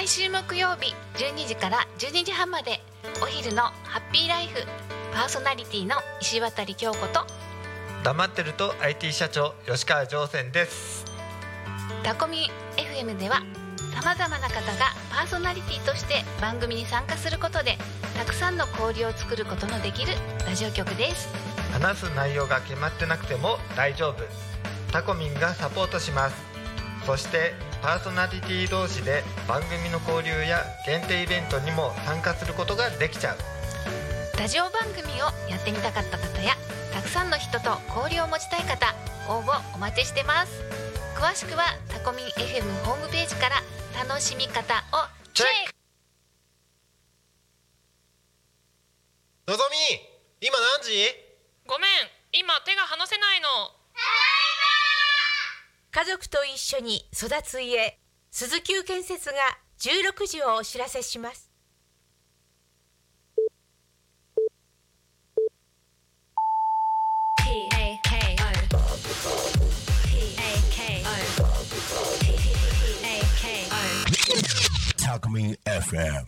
[0.00, 2.80] 毎週木曜日12時から12時半まで
[3.22, 4.62] お昼のハッピーライフ
[5.12, 7.26] パーソナリティの石渡京子と
[8.02, 11.04] 黙ってると IT 社長吉川上泉です。
[12.02, 13.42] タコミ FM では
[13.94, 17.76] さまざまな方がパーソナリティとして番組に参加することで
[18.16, 20.14] たくさんの交流を作ることのできる
[20.46, 21.28] ラジオ局です。
[21.74, 24.24] 話す内容が決まってなくても大丈夫。
[24.92, 26.36] タコミンがサポートします。
[27.04, 33.38] そしてパーソナリティ同士で番組の交流や限定イベントにも参加することができちゃう。
[34.38, 36.54] ラジオ番組をやってみたかった方や
[36.92, 38.94] たくさんの人と交流を持ちたい方
[39.28, 40.62] 応募お待ちしてます。
[41.16, 43.56] 詳しくはタコミン FM ホームページから
[44.06, 44.60] 楽しみ方
[44.92, 45.72] をチェック。
[49.48, 51.08] のぞみ今何時？
[51.66, 51.90] ごめん
[52.32, 53.48] 今手が離せないの
[55.92, 57.98] 家族と一緒に育つ家
[58.30, 59.34] 鈴木建設が
[59.80, 61.50] 16時をお知らせします
[74.96, 76.24] Talk Me FM.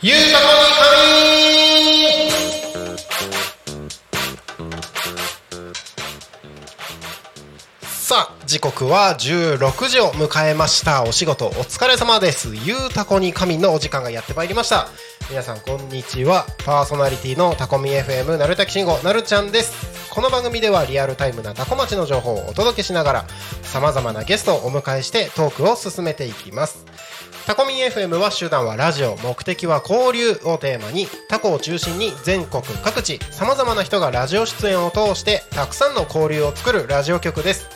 [0.00, 0.75] ゆうたこ
[8.16, 11.02] さあ時刻は16時を迎えました。
[11.02, 12.54] お仕事お疲れ様です。
[12.54, 14.88] ゆうたこに神のお時間がやってまいりました。
[15.28, 16.46] 皆さんこんにちは。
[16.64, 20.08] パーソナリティのタコミ FM なるたきしんごなるちゃんです。
[20.08, 23.28] この番組ではリアルタイムなタコ町の情報をお届けしながら
[23.60, 26.86] さまざまなゲストをお迎えしてトークを進めていきます。
[27.46, 37.75] タコミン FM は手段はラジオ目的は交流をテーマにタコを中心に全国各地さまざまな人がラジオ出演を通してたくさんの交流を作るラジオ局です。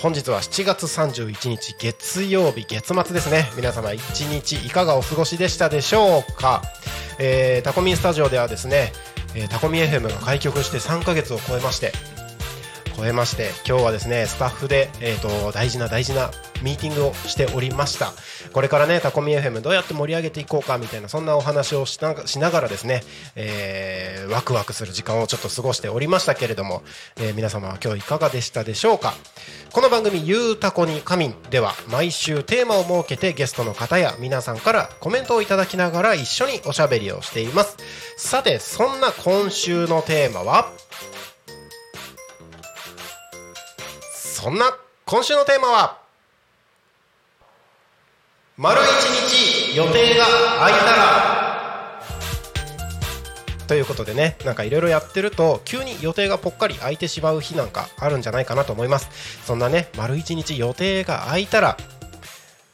[0.00, 3.50] 本日は7月31日月曜日月末ですね。
[3.56, 6.62] 皆様一日いかがお過ごしでしたでしょうか、
[7.18, 8.92] えータコミンスタジオではですね、
[9.34, 11.90] えータコミ FM が開局して3ヶ月を超えまして
[12.98, 16.32] 超えまして今日はですねスタッフで、えー、と大事な大事な
[16.64, 18.12] ミーティングをしておりました。
[18.52, 23.04] これからねタコミ FM どうやって盛り上げていこうかみたいなそんなお話をしなしながらですね、
[23.36, 26.82] えーワクワクする時間をちょっと過ごしておりましたけれども、
[27.16, 29.14] えー皆様は今日いかがでしたでしょうか。
[29.72, 37.76] この番組「ゆうたこに仮眠」では毎週テーマを設けてゲストの方や皆さんからコメントをいただきながら一緒におしゃべりをしています。
[38.16, 40.72] さてそんな今週のテーマは
[44.40, 44.72] そんな
[45.04, 45.98] 今週のテーマは
[48.56, 48.86] 丸一
[49.72, 50.24] 日予定が
[50.58, 52.00] 空いたら。
[53.66, 59.08] ということでねなんかいろいろやってると急に予定がぽっかり空いてしまう日なんかあるんじゃないかなと思います。
[59.44, 61.76] そんなね丸一日予定が空いたら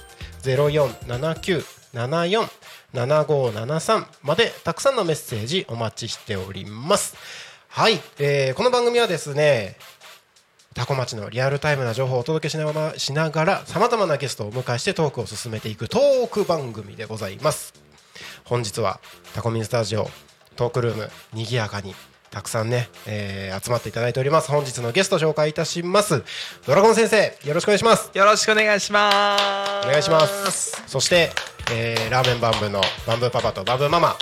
[2.93, 7.17] 0479747573までたくさんのメッセージお待ちしております。
[7.69, 9.77] はい、えーこの番組はですね
[10.75, 17.73] タコ町のリアルタイムな情報をお届けしながらしながらさまざまなゲストをお迎えしてトークを進めていくトーク番組でございます。
[18.45, 19.01] 本日は
[19.35, 20.11] タコミンスタジオ
[20.57, 21.95] トークルームにぎやかに
[22.31, 24.51] たくさんね、えー集まっていただいております。
[24.51, 26.23] 本日のゲスト紹介いたします。
[26.67, 28.11] ドラゴン先生よろしくお願いします。
[28.15, 29.87] よろしくお願いします。
[29.87, 30.83] お願いします。
[30.87, 31.33] そして、
[31.73, 34.17] えーラーメンバンブーのバンブーパパとバンブーママ。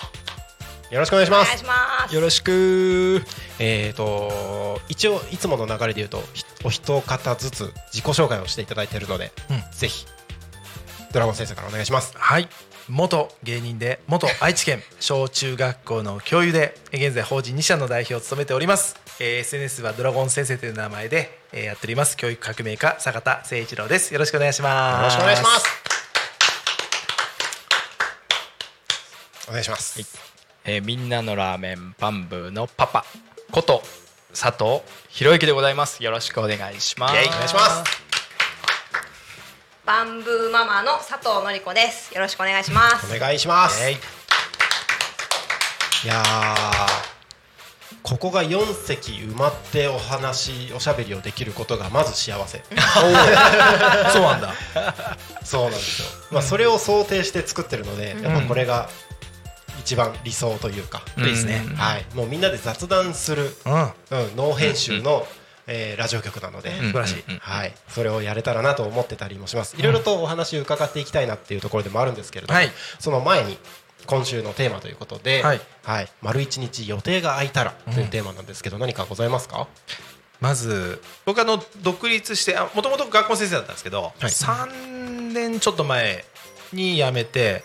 [0.90, 1.49] よろしくお願いします。
[1.49, 2.14] お願いします。
[2.14, 3.22] よろしく。
[3.58, 9.62] えー、と一応いつもの流れで言うとひお一方ずつ自己紹介をしていただいているので、うん。
[9.70, 10.06] ぜひ
[11.12, 12.14] ドラゴン先生からお願いします。
[12.16, 12.49] はい。
[12.88, 18.96] 元芸人で元愛知県小中学校の教諭で現在法人2社の代表を務めております。
[19.20, 22.17] えー SNS はドラゴン先生という名前で、えーやっております。
[22.17, 24.14] 教育革命家坂田誠一郎です。
[24.14, 24.99] よろしくお願いします。
[25.00, 25.67] よろしくお願いします。
[29.49, 30.19] お願いします、
[30.64, 33.05] えーみんなのラーメンバンブーのパパ
[33.50, 33.82] こと
[34.31, 36.02] 佐藤博之でございます。
[36.02, 37.12] よろしくお願いします。
[37.12, 38.07] お願いします
[39.88, 42.14] バンブーママの佐藤のり子です。
[42.14, 43.06] よろしくお願いします。
[43.06, 43.94] お願いします、はい。
[43.94, 43.96] い
[46.06, 52.58] やーここが4席埋まってお話おしゃべりをできることがまず幸せ。
[52.69, 54.52] そうなんだ。
[55.43, 58.91] そうなんですよ、まあ、それを想定して作ってるので、やっぱこれが
[59.81, 61.64] 一番理想というか、いいですね。
[61.79, 63.73] はい、もうみんなで雑談する、うん。
[63.73, 63.93] うん、
[64.37, 65.26] ノー編集の、
[65.70, 69.76] えーラジオ局なので、素晴らしいはい、それをやれたらなと思ってたりもします。
[69.76, 72.70] いろいろとお話を伺っていきたいなっていうところでもあるんですけれども、はい。
[72.99, 73.59] その前に
[74.06, 75.61] 今週のテーマということで、はい。
[76.23, 79.69] 丸一日予定が空いたらというテーマなんですけど、何かございますか？
[80.41, 84.15] まず僕あの独立してもともと学校の先生だったんですけど、はい。
[84.23, 86.25] 3年ちょっと前
[86.73, 87.65] に辞めて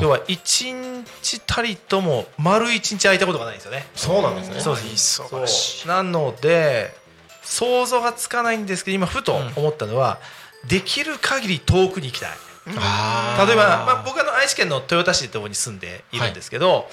[0.00, 3.84] 要は1日たりとも丸1日空いたことがないんですよね。
[3.94, 4.60] そうなんですね。
[4.60, 5.22] そうです。
[5.28, 5.88] そう。
[5.88, 7.01] なので
[7.42, 10.18] 想像がつかないんですけど今ふと思ったのは、
[10.68, 12.30] できる限り遠くに行きたい
[12.66, 12.76] 例え
[13.56, 16.86] ば、まあ、僕は愛知県の豊田市というところに住んでいるんですけど、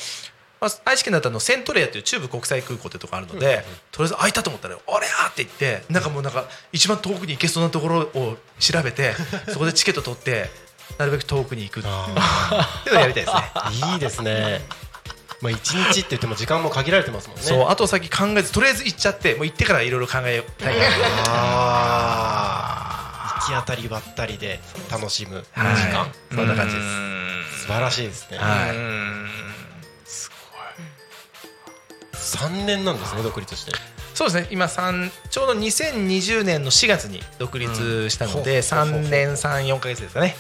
[0.59, 9.13] まあ、愛知県だとあのセントレアという中部国際空港というとこあるので、とりあえず開いたと思ったら「あれや!」って言ってなんかもうなんか一番遠くに行けそうなところを調べて
[9.49, 10.49] そこでチケット取って
[10.97, 13.51] なるべく遠くに行くっていうのをやりたいですね。
[13.93, 14.61] いいですね。
[15.41, 17.43] まあ一日って言っても時間も限られてますもんね。
[17.43, 20.77] そうあと先考えずとりあえず行っちゃってもう行ってからいろいろ考えたい。
[20.77, 20.85] な
[21.27, 24.59] ああ、行き当たりばったりで
[24.91, 25.75] 楽しむ時はい。
[25.93, 26.07] 間。
[26.35, 27.61] そんな感じです。
[27.61, 28.37] 素晴らしいですね。
[28.37, 28.75] はい。
[32.13, 33.71] 三年なんですね独立して。
[34.13, 34.47] そうですね。
[34.51, 40.35] 今三ちょうど2020年の4月に独立したので、うん3年34か月ですかね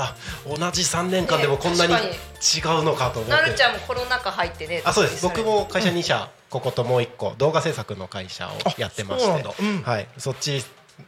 [0.00, 0.16] あ
[0.46, 2.00] あ、同じ三年間でもこんなに違ね
[2.80, 3.30] うのかと思って。
[3.30, 4.82] なるちゃんもコロナ禍入ってね。
[4.84, 5.22] あそうです。
[5.22, 10.64] 僕も会社2社ここともう1個動画制作の会社をやってましてそうなんはい、そっち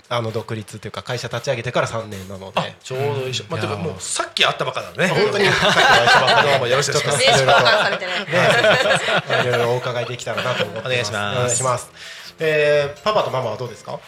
[0.09, 2.61] あの独立というか会社立ち上げてから3年なので。
[2.61, 3.73] あちょうど一緒、まあ、いやー。
[3.73, 5.09] てかもうさっき会ったばっかだね。
[5.09, 5.45] 本当に。
[5.47, 9.43] さっきお会いしたばっかりどうもよろしくお願いします。
[9.43, 11.91] いろいろお伺いできたらなと思ってますお願いしますお願いします
[12.39, 14.01] えーパパとママはどうですか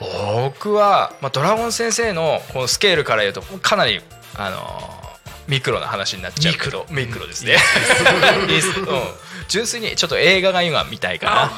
[0.00, 4.00] 僕は、まあ、ドラゴン先生のこのスケールから言うとかなり
[4.36, 5.00] あのー
[5.48, 6.54] ミクロな話になっちゃう。
[6.54, 7.56] けどミクロですね。
[8.86, 9.02] うん。
[9.48, 11.50] 純粋にちょっと映画が今見たいか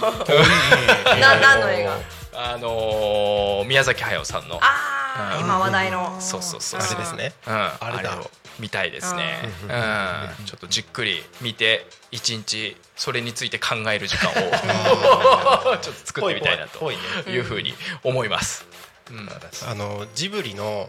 [1.12, 1.21] な。
[1.21, 1.99] な何の映画？
[2.35, 4.59] あのー宮崎駿さんの。
[4.62, 6.17] ああ今話題の。
[6.21, 7.35] そうそうそうあれですね。
[7.47, 8.15] うん、あれだ。
[8.15, 8.31] れを
[8.62, 9.41] 見たいですね。
[9.64, 14.35] うん、ちょっとじっくり見て一日それについて考える時間を
[15.82, 17.03] ちょっと作ってみたいなとぽいね。
[17.26, 17.75] いうふうに
[18.05, 18.64] 思います。
[19.11, 19.29] うん、
[19.69, 20.88] あのジブリの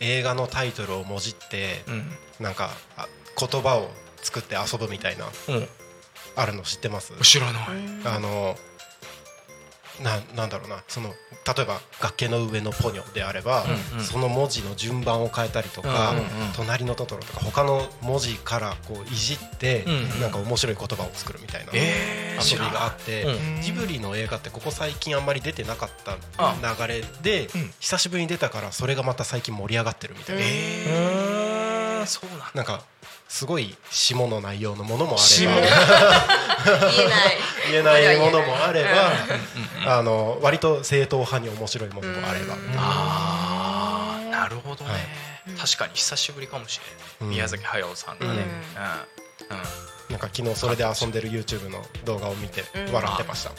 [0.00, 3.06] 映画のタイトルをもじって、うん、なんかあ
[3.38, 5.68] 言葉を作って遊ぶみたいなうん。
[6.36, 7.12] あるの知ってます？
[7.22, 7.64] 知らない。
[8.06, 8.56] あの
[10.02, 10.82] ななんだろうな。
[10.88, 14.04] その例えば「崖の上のポニョ」であれば、うんうん。
[14.04, 16.52] その文字の順番を変えたりとか「うんうんうん。
[16.54, 20.20] 隣のトトロ」とか他の文字からこういじって、うんうん。
[20.20, 23.62] なんか面白い言葉を作るみたいなえー遊びがあって、うん。
[23.62, 27.74] ジブリの映画ってここ最近あんまり出てなかったあ流れで、うん。
[27.78, 32.50] 久しぶりに出たからそれがまた最近盛り上がってるみたいな、えー、そうなんだ。
[32.54, 32.82] なんか
[33.34, 35.48] すごい下の内容のものもあれ下。
[35.48, 37.38] ば言えない。
[37.68, 39.12] 言えないものもあれば、
[39.98, 44.92] あの割と正統派に面白いものもあれば、ああ、なるほどね。
[44.92, 44.98] は
[45.52, 45.56] い。
[45.58, 46.94] 確かに久しぶりかもしれない。
[47.22, 47.30] うん。
[47.30, 48.32] 宮崎駿さんがね。
[48.32, 48.36] うん。
[48.36, 48.46] うん。
[50.10, 53.50] なんか昨日それで遊んでる YouTube の動画を見て笑ってました、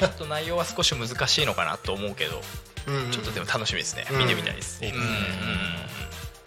[0.00, 2.42] ちょっと内容は少し難しいのかなと思うけど、
[2.88, 3.12] うんうん。
[3.12, 4.08] ちょっとでも楽しみですね。
[4.10, 4.18] うん。
[4.18, 4.80] 見てみたいです。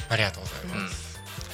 [0.09, 1.12] ありがとうございます、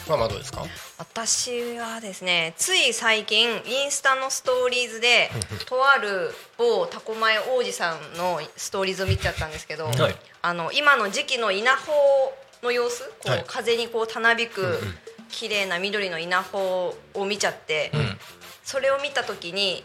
[0.09, 0.65] ママどうですか？
[0.97, 5.29] 私はですねつい最近インスタのストーリーズで
[5.67, 10.15] とある某タコ前王子さんのストーリーズを見ちゃったんですけど、はい。
[10.41, 11.93] あの今の時期の稲穂
[12.63, 13.43] の様子こう、はい。
[13.47, 14.79] 風にこうたなびく
[15.29, 17.91] 綺麗な緑の稲穂を見ちゃって、
[18.63, 19.83] それを見た時に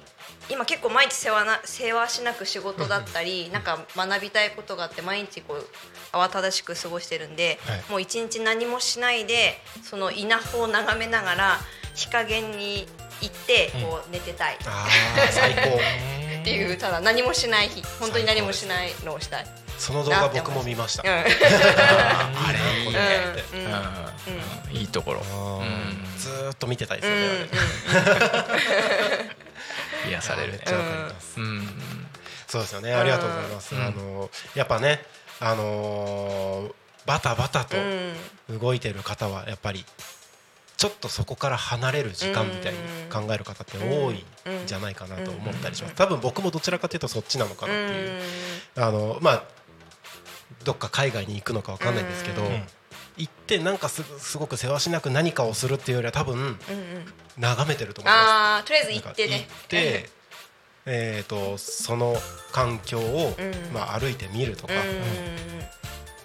[0.51, 5.67] 今結構毎日世話な世話しなく仕事だったりなんか学びたいことがあって毎日こう
[6.15, 7.85] 慌ただしく過ごしてるんで、はい。
[7.91, 11.59] もう一日何もしないでその稲穂を眺めながら
[11.95, 12.87] 日陰に
[13.21, 14.55] 行ってこう寝てたい。
[14.55, 15.81] っああ最高。
[16.45, 17.83] ていうただ何もしない日。
[17.99, 19.47] 本当に何もしないのをしたい。
[19.79, 21.03] その動画僕も見ました。
[21.03, 21.19] うん。
[21.19, 23.73] あれこれうんうん。
[24.71, 24.77] うん。
[24.77, 25.23] いいところ。
[26.19, 27.49] ずーっと見てたいですうよね、
[30.11, 31.41] 癒されるめっちゃわかります。
[31.41, 31.69] うん。
[32.47, 32.95] そうですよね。
[32.95, 33.83] ありがとうございます、うん。
[33.83, 35.05] あのやっぱね
[35.45, 36.75] あのー
[37.07, 38.59] バタバタとうん。
[38.59, 39.85] 動いてる方はやっぱり
[40.77, 42.79] ちょっとそこから離れる時間みたいに
[43.11, 45.95] 考える方って多いんじゃないかなと思ったりします。
[45.95, 48.21] 多分僕もどちらかというとそっちなのかなっていう
[48.77, 49.45] あのまあ
[50.65, 52.63] どっか海外に行くのかわかんないんですけどうん。
[53.17, 56.59] 行ってなんかすすごくせわしなく何かをするっていうよりは多分
[57.39, 58.65] 眺めてると思います。
[58.65, 59.37] とりあえず行ってね。
[59.37, 60.11] 行って、
[60.87, 62.15] えー、とその
[62.53, 63.75] 環境を、うん。
[63.75, 64.77] まあ、歩いてみるとか、う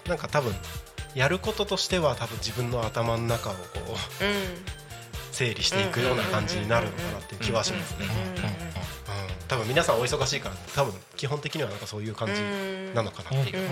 [0.06, 0.10] ん。
[0.10, 0.54] なんか多分
[1.14, 3.96] やることとしては多分自分の頭の中をこううん。
[5.32, 8.06] 整理していくような感じになるのかなっていう気はしますね。
[8.06, 8.06] う
[8.46, 9.48] ん。
[9.48, 12.40] 多分皆さんお忙しいから多分基本的にはなんかそういう感じ
[12.94, 13.68] なのかなっていう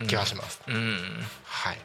[0.00, 0.06] うん。
[0.06, 0.60] 気はします。
[0.66, 0.96] うん。
[1.44, 1.78] はい、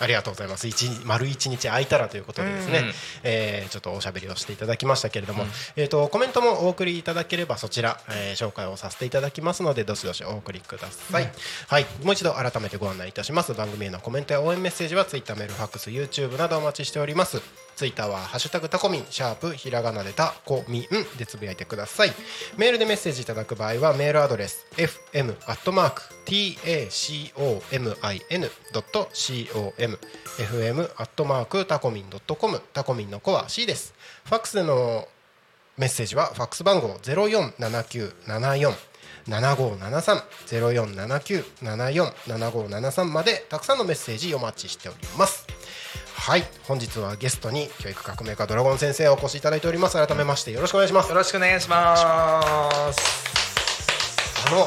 [0.00, 0.68] ありがとうございます。
[0.68, 2.92] 一日丸一日空いたらということでですね、うん
[3.24, 5.44] えーちょっとおしゃべりをしていただきましたけれども、
[5.76, 11.30] えっ、とコメントもお送りいただければそちら、えー紹介をさせていただきますのでどしどしお送りください。
[11.68, 13.54] はい、もう一度改めてご案内いたします。
[13.54, 17.40] 番組へのコメントや応援メッセージはツイッターメール、ファックス、YouTube などお待ちしております。
[17.76, 22.12] ツイッターはハッシュタグタコミンシャープひらがなでタコミンでつぶやいてください。
[22.56, 33.94] メールでメッセージいただく場合はメールアドレス fm アットマーク tacomin ドット com fm アットマークタコミンドットコムタコミンの子は C です。
[34.24, 35.08] ファックスでの
[35.76, 38.74] メッセージはファックス番号ゼロ四七九七四
[39.26, 45.46] 七五七三ゼロ四七九七四七五七三までたくさんのメッセージお待ちしております。
[46.14, 49.94] はい、本日はゲストに教育革命家ドラゴン先生をお越しいただいております。
[50.04, 51.10] 改めましてよろしくお願いします。
[51.10, 52.02] よろしくお願いします
[54.48, 54.66] あの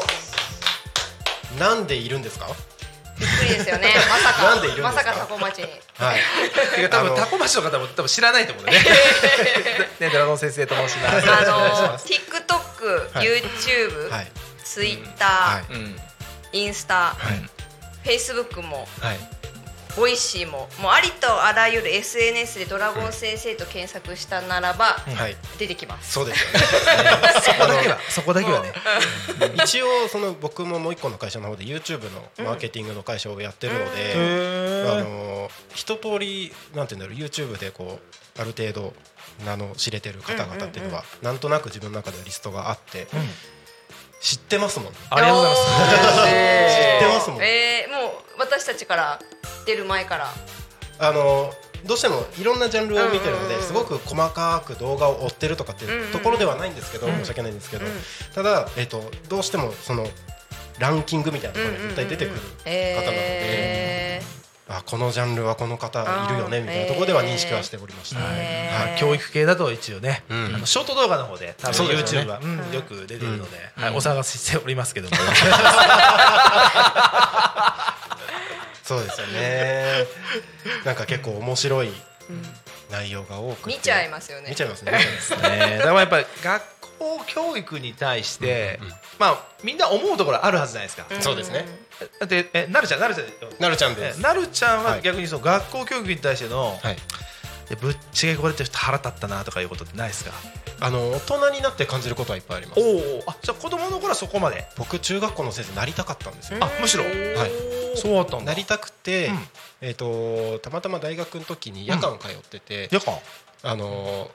[1.60, 2.48] なんでいるんですか？
[3.20, 3.94] びっくりですよね。
[4.10, 4.56] まさか。
[4.82, 5.66] まさかタコ町に。
[5.98, 6.20] はい。
[6.76, 8.80] てか多分タコ町の方も多分知らないと思う ね
[10.00, 11.30] ねドラゴン先生と申します。
[11.30, 12.08] あお願いしのます。
[12.08, 13.28] TikTok、はい。
[13.28, 14.32] YouTube、はい。
[14.64, 16.02] Twitter、はいうん
[16.52, 17.16] インスタ、
[18.04, 19.39] Facebook もはい。
[19.96, 25.36] Voicy ももうありとあらゆる SNS でドラゴン先生と検索したならばはい。
[25.58, 26.14] 出てきます。
[26.14, 26.66] そうですよね。
[27.42, 28.74] そこだけはそこだけはね。
[29.64, 34.14] 一応その僕ももう一個の会社の方で YouTube のマーケティングの会社をやってるので、
[34.90, 38.00] あの一通りなんていうんだろう YouTube でこ
[38.38, 38.94] うある程度
[39.46, 43.08] 名の知れてる方々っていうのはなんとなく自分の中でリストがあって
[44.20, 44.94] 知ってますもん。
[45.10, 45.66] ありがとうございます。
[46.76, 47.42] 知ってますもん。
[47.42, 49.20] えー、もう私たちから
[49.66, 50.28] 出る前から。
[51.02, 51.54] あの
[51.86, 53.58] どうしてもいろんなジャンルを見てるのうんうんうん。
[53.58, 57.86] ですごく細かく動画を追ってるとかっていうところではないんですけど申し訳ないんですけど。
[58.36, 60.06] ただえっとどうしてもその
[60.80, 64.39] ランキングみたいなところに絶対出てくる方なので。
[64.70, 68.20] えあこのジャンルはこの方いるよねみたいなところでは認識はしておりました。
[68.22, 69.00] へーはい。
[69.00, 70.46] 教育系だと一応ね、うん。
[70.56, 72.32] あのショート動画の方で多分 YouTube ね。
[72.32, 75.16] は、うんよく出てるので、はい、お探ししておりますけども。
[78.84, 80.06] そうですよね。
[80.84, 81.92] なんか結構面白い
[82.90, 83.76] 内容が多くて。
[83.76, 84.50] 見ちゃいますよね。
[84.50, 84.92] 見ちゃいますね。
[84.92, 88.80] 見ちゃいますねだからやっぱり学校教育に対して、
[89.18, 91.66] まあみんな思うところあるはずじゃないですか、そうですね。
[92.20, 93.28] だってえなるちゃんなるちゃん。
[93.60, 94.20] なるちゃんです。
[94.20, 96.94] えなるちゃんははい逆にその学校教育に対しての、はい。
[96.94, 96.98] い
[97.72, 100.32] やぶっちゃけこれって腹立ったなとかいうことってないですか？
[100.82, 102.80] あの大人になって感じることはいっぱいあります。
[102.80, 104.68] おおあじゃあ子供の頃はそこまで？
[104.78, 106.60] 僕中学校の先生なりたかったんですよ。
[106.62, 107.04] あむしろ？
[107.04, 107.16] はい。
[107.96, 108.46] そうだったんだ。
[108.46, 109.40] なりたくて、うん。
[109.82, 113.14] えっ、とたまたま大学の時に夜間通ってて、夜間？
[113.62, 114.32] あの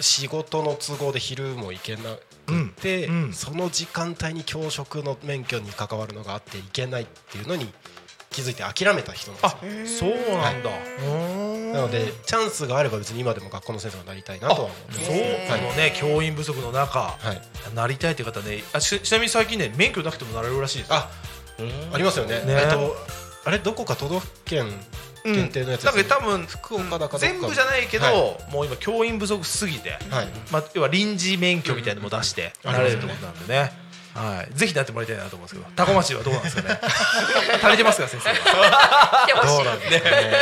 [0.00, 2.02] 仕事の都合で昼も行けな
[2.46, 3.32] くて、うんうん。
[3.32, 7.72] その時間帯に教職の免許に関わるのがあっていけないっていうのに
[8.30, 15.92] 気づいて諦めた人なんですあよそうなんだ、うーんなのでチャンスがあれば別に今でも学校の先生になりたいなとは思ってますそうあのね。
[15.96, 18.62] 教員不足の中はい、なりたいって方ね。
[18.72, 20.94] あちちなみに最近ね免許なくてもなれるらしいですよ。
[20.96, 21.10] あ
[21.92, 22.40] ありますよね。
[22.40, 22.44] ね。
[22.48, 22.96] えっと
[23.44, 24.66] あれどこか都道府県
[25.24, 26.02] 限定のやつだですね。
[26.04, 30.28] けど多分福岡だか全部じゃないけど、はもう今教員不足すぎて、はい。
[30.50, 32.72] まあ、要は臨時免許みたいなのも出してうん。
[32.72, 33.72] なれるってことなんでね、
[34.14, 36.78] はい、ぜひなってもらいたいなと思うんですけどタコ町はどうなんですかね？
[37.62, 40.32] 足りてますか先生どうなんですかね？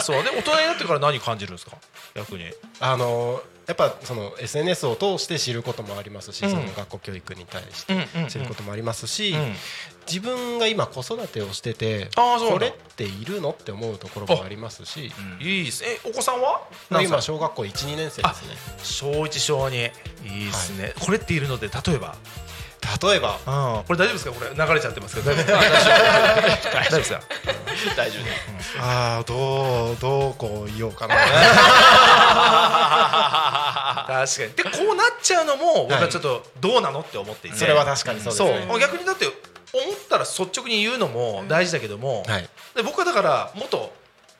[0.02, 0.22] そう。
[0.22, 1.76] で大人になってから何感じるんですか？
[2.14, 2.50] 逆に。
[2.80, 6.50] あのやっぱその SNS を通して知ることもありますし、うん。
[6.50, 8.28] その学校教育に対してうんうんうん。
[8.28, 9.56] 知ることもありますし、うん
[10.06, 15.84] 自分が今子育てをしててこれっているのって思うところもありますし、いいです。
[15.84, 16.62] えお子さんは？
[16.90, 18.54] まあ今小学校12年生ですね。
[18.82, 19.76] 小一小二。
[19.76, 19.88] い
[20.42, 22.14] いですね、これっているので例えば？
[23.02, 23.38] 例えば？
[23.46, 24.32] あこれ大丈夫ですか？
[24.32, 25.30] これ流れちゃってますけど。
[25.34, 27.20] 大丈夫ですか？
[27.96, 28.30] 大丈夫で
[28.62, 28.78] す。
[28.80, 31.16] ああどうどうこう言おうかな。
[34.06, 34.52] 確かに。
[34.52, 37.56] でこうなっちゃうのも僕はちょっとどうなのって思っていて。
[37.56, 38.66] それは確かにそうですね。
[38.68, 38.80] そう。
[38.80, 39.26] 逆にだって
[39.72, 42.48] 思ったら率直に言うのも大事だけども、はい。
[42.74, 43.92] で僕はだから元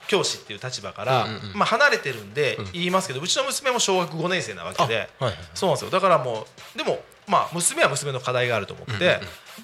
[0.09, 1.59] 教師っていう立場から、うんうんうん。
[1.59, 2.73] まあ、離れてるんでうん。
[2.73, 5.09] 言いますけど、うちの娘も小学5年生なわけで。
[5.19, 5.35] はいはい。
[5.55, 5.91] そうなんですよ。
[5.91, 9.21] だからもうでもまあ娘は娘の課題があると思って、うんうんうん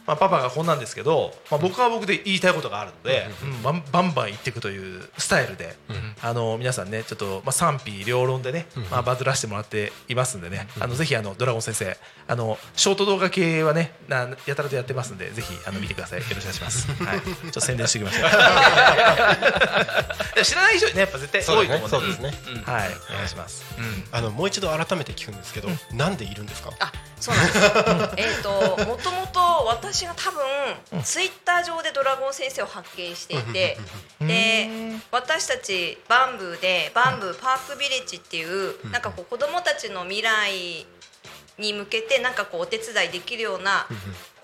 [0.07, 5.77] まあ、パパがこんなんですけど、まあ、僕は僕で言いたいことがあるので、うんバンバンバン言っていくというスタイルで、
[6.21, 16.21] あの皆さんねちょっと、まあ、賛否両論でね、まあ、バズらせてもらっていますんでね、あのぜひあのドラゴン先生あのショート動画系はねなやたらとやってますんでぜひあの見てください。
[16.21, 18.31] よろしくお願いします、はい、ちょっと宣伝してきました
[20.45, 21.97] 知らない人にねやっぱ絶対多いと思うんで。
[21.99, 22.33] そうですね。
[22.55, 22.63] うん。
[22.73, 22.91] はい。
[23.11, 23.63] お願いします、
[24.11, 26.71] あのもう一度改めて聞くんですけど、なんでいるんですか？
[26.81, 26.91] あ
[27.21, 27.59] そうなんです。
[28.35, 28.51] えっと
[28.85, 33.79] もともと私が多分ツイッター上でドラゴン先生を発見していて
[34.21, 34.69] で
[35.11, 40.87] 私たちバンブーでバンブーパークビレッジっていうなんかこう子供たちの未来
[41.59, 43.87] に向けてなんかこうお手伝いできるような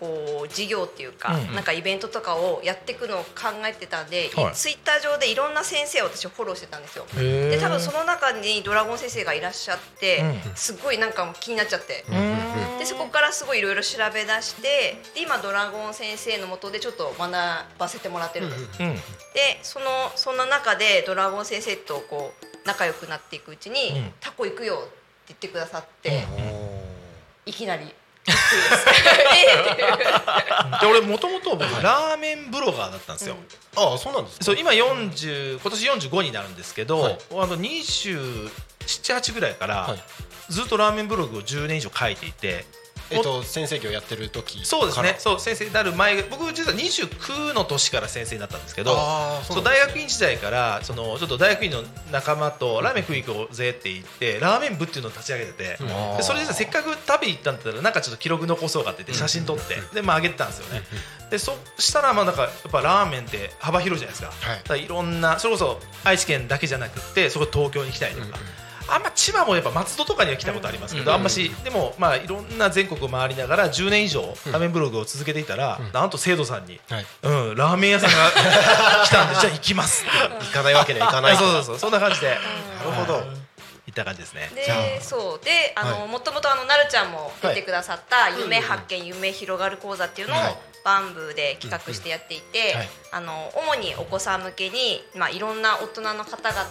[0.00, 1.54] こう事業っていうかうん。
[1.54, 4.54] なんかイベントとかをやっていくのを考えてたんではい。
[4.54, 7.06] ツイッター上でいろんな先生を私フォローしてたんですよ。
[7.14, 12.04] で多分その中にドラゴン先生がいらっしゃってうんすごいなんか気になっちゃって。
[12.10, 17.32] うんでそこからすごいいろいろ調べ出してで今ドラゴン先生のもとでちょっと学
[17.78, 18.94] ばせてもらってると、うん
[19.34, 19.86] でその
[20.16, 24.12] そんな中でドラゴン先生とこう仲良くなっていくうちに「うん。
[24.20, 24.90] タコ行くよ」って
[25.28, 26.24] 言ってくださって、
[27.44, 27.94] いきなり
[30.80, 33.36] で俺もともと僕ラーメンブロガーだったんですよ、
[33.76, 34.44] ああそうなんですか？
[34.44, 37.18] そう今40今年45になるんですけど、はい。
[37.32, 39.98] あの278ぐらいから、はい。
[40.50, 42.64] ずっとラーメンブログを10年以上書いていて
[43.10, 45.16] えっと先生業やってる時そうですね。
[45.18, 48.96] そう先生になる前僕実は29の年から先生になったんですけど
[49.44, 55.64] そそう大学院時代からそのちょっと大学院の仲間とラーメン食い行こうぜって言ってラーメン部っていうのを立ち上げてて、
[56.16, 60.82] でそれでせっかく食べに行ったんだったらなんかちょっと記録残そうかって言って写真撮って、でまあ上げてたんですよね、
[61.30, 64.58] でそしたらまあなんかやっぱラーメンって幅広いじゃないですか,、はい。
[64.58, 68.38] だからいろんなそれこそ愛知県だけじゃなくってそこ東京に来たりとか、
[68.90, 77.06] あんま千葉もやっぱ松戸とかには来たことありますけど、あんましでもまあいろんな全国を回りながら10年以上ラーメンブログを続けていたら、なんと生徒さんに、はい。
[77.22, 82.28] うん、ラーメン屋さんが来たんでじゃあ行きますって行かないわけにはいかないそうそうそうそんな感じで。
[82.28, 83.48] なるほど。
[83.86, 84.50] 行った感じですね。
[84.64, 84.82] じゃあ。
[84.82, 85.44] でそう。
[85.44, 86.08] であの、はい。
[86.08, 90.56] もともとあのなるちゃんも出てくださった「夢発見夢広がる講座」っていうのを、はい。
[90.84, 92.88] バンブーで企画してやっていて、はい。
[93.12, 96.64] あの主にお子さん向けに、まあ、いろんな大人の方々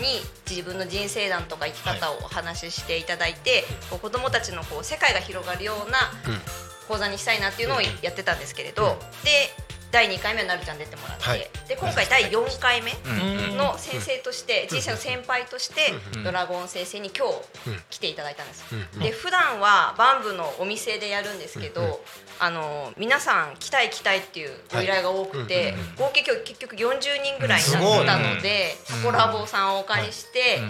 [0.00, 6.40] に自分の人生談とか生き方をお話ししていただいて、こう子どもたちのこう世界が広がるようなうん。
[6.86, 9.50] 講座にしたいなっていうのをやってたんですけれど、で
[9.90, 11.50] 第2回目はなるちゃん出てもらって、はい。
[11.68, 13.56] で今回第4回目うん。
[13.56, 17.80] の先生として、人生の先輩として、ドラゴン先生に今日うん。
[17.90, 19.00] 来ていただいたんです、うん。
[19.00, 22.00] で普段はバンブのお店でやるんですけど、
[22.38, 30.60] あの皆さん来たい来たいっていうご依頼が多くて、合計今日結局40人ぐらいになったので、タコラボさんをお借りして、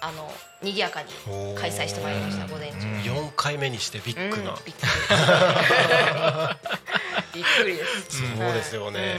[0.00, 0.30] あの
[0.64, 1.08] 賑やかに
[1.56, 2.78] 開催してまいりました午前中。
[2.78, 4.84] 4回目にしてビッグな、うんびっく
[7.34, 8.36] りびっくりです。
[8.36, 9.18] そうですよね、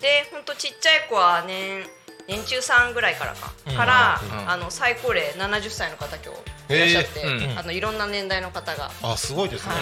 [0.00, 1.84] で本当ちっちゃい子は年
[2.28, 6.34] 年中さんぐらいからか、から、あの最高齢70歳の方今
[6.68, 7.58] 日いらっしゃって、えー。
[7.58, 9.80] あのいろんな年代の方が、あすごいですね、は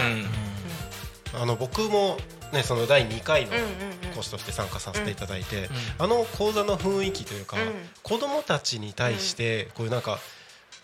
[1.41, 1.43] い。
[1.43, 2.19] あの僕も
[2.53, 4.15] ねその第2回のうんうんうん。
[4.15, 7.73] 講師として参加させていただいて、あの講座の雰囲気というか、うん。
[8.05, 10.21] 子どもたちに対してこういうなんか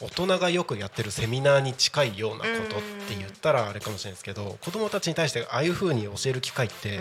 [0.03, 7.01] 大人がよくやってるセミナーに近いようなことって言ったらあれかもしれないですけど子どもたちに対してああいうふうに教える機会って、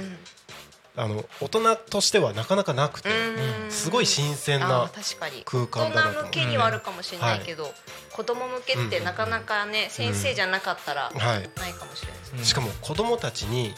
[0.96, 3.72] あの大人としてはなかなかなくて、うん。
[3.72, 5.42] すごい新鮮あなー確かに。
[5.46, 6.20] 空間だなと。
[6.20, 7.74] 大人向けにはあるかもしれないけど、
[8.12, 11.50] 子供向けってなかなかね、先生じゃなかったらはい。
[11.60, 12.44] ないかもしれないですね。
[12.44, 13.74] しかも子供たちに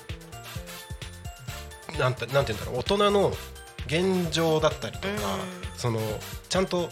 [1.99, 3.33] なんてなんて言うんだろう大人の
[3.86, 5.38] 現状だったりとか、
[5.77, 5.99] その
[6.49, 6.89] ちゃんと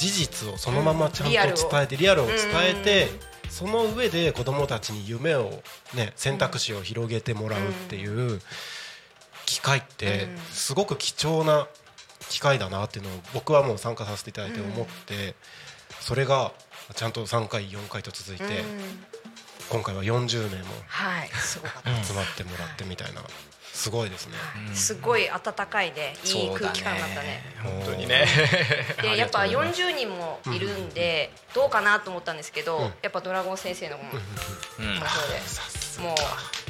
[0.00, 1.56] 事実をそのままちゃんとリアルを。
[1.56, 2.36] 伝えて、リアルを伝
[2.70, 3.08] えて、
[3.44, 3.50] うん。
[3.50, 5.62] その上で子供たちに夢を
[5.94, 8.40] ね選択肢を広げてもらうっていう
[9.44, 10.38] 機会ってうん。
[10.52, 11.68] すごく貴重な
[12.30, 15.34] 機会だなっていうのを僕はもう参加させていただいて思って、
[16.00, 16.52] それが
[16.94, 18.54] ちゃんと3回4回と続いて、うん。
[19.68, 20.64] 今回は40名も。
[22.02, 23.20] 集まってもらってみたいな
[23.72, 24.34] すごいですね。
[24.74, 27.42] すごい温かいで、いい空気感だったね。
[27.62, 28.26] 本当にね。
[29.00, 32.84] でやっぱ40人もいるんで、どうかなと思ったんですけど、うん。
[33.02, 34.10] やっぱドラゴン先生のもの
[34.80, 34.94] うん。
[34.96, 36.16] の方で、もう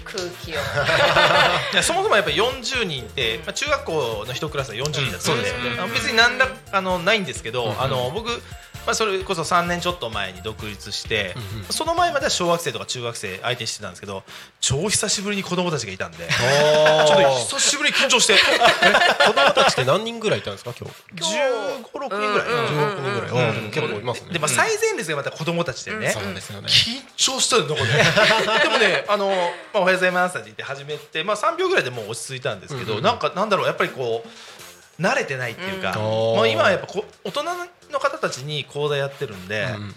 [0.04, 0.54] 空気を。
[1.72, 5.76] いやそもそもやっぱり40人って、まあ、中学校の一クラスは40人だったんで、そうですよね。
[5.78, 8.42] あの別に何らあのないんですけど、あの僕
[8.86, 11.64] まあ、それこそ3年ちょっと前に独立して、うんうん。
[11.66, 14.22] その前までは小学生とか中学生相手にしてたんですけど
[14.60, 18.34] 超久しぶりに子供たちがいたんでちょっと久しぶりに緊張して。
[18.34, 20.72] 子供たちって何人ぐらいいたんですか？
[20.78, 21.24] 今日。
[21.34, 24.32] 1 5 6人ぐらい、うんうん16人ぐらい、結構いますね。
[24.32, 26.68] で、まあ、最前列がまた子供たちでね、そうですよね。
[26.68, 36.36] 緊張したよなんかねでもねあの、まあ、おはようございますって言って始めて、まあ、3秒ぐらいでもう落ち着いたんですけど、うんうんなんかなんだろうやっぱりこう慣れてないっていうか、うん。
[36.36, 37.42] まあ、今はやっぱこ大人
[37.90, 39.92] の方たちに講座やってるんで、うんうん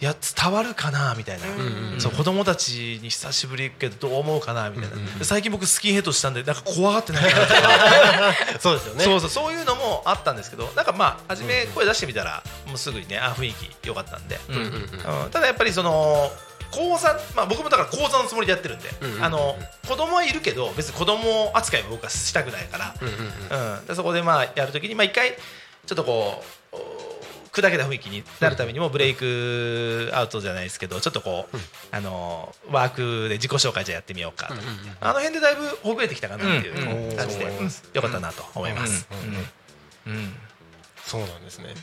[0.00, 9.04] いや伝わるかなみたいな、んうんそう子供たちに久しぶり行くけどどう思うかなみたいな、うんうんで最近僕スキンヘッドしたんでなんか怖がってないかなとかそうですよね。
[9.04, 14.72] そうそうそういうのもあったんですけどなんかまあ初め声出してみたらもうすぐにねあ雰囲気良かったんで、うんうんうん。
[14.72, 15.30] うん。
[15.32, 16.30] ただやっぱりその
[16.70, 19.54] 講座、まあ、僕もだから講座のつもりでやってるんで、うんうんあの
[19.86, 23.14] 子供はいるけど別に子供扱いは僕はしたくないから、うんうん
[23.60, 23.86] うんうん。
[23.86, 25.32] でそこでまあやるときにまあ一回
[25.84, 27.19] ちょっとこうお
[27.52, 31.56] 砕けた雰囲気になるためにもブレイクアウトじゃないですけどちょっとこう、
[31.90, 34.54] あのワークで自己紹介じゃやってみようかと、
[35.00, 37.16] あの辺でだいぶほぐれてきたかなっていううん。
[37.16, 39.08] 感じで、よかったなと思います。
[41.04, 41.74] そうなんですね、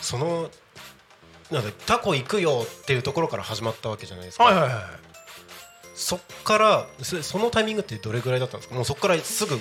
[0.00, 0.50] その
[1.50, 4.82] なんでタコ行くよっていうところから始まったわけじゃないですか、はいはいはい
[5.94, 8.74] そっからそそのタイミングってどれぐらいだったんですか？
[8.74, 9.60] もうそこからすぐ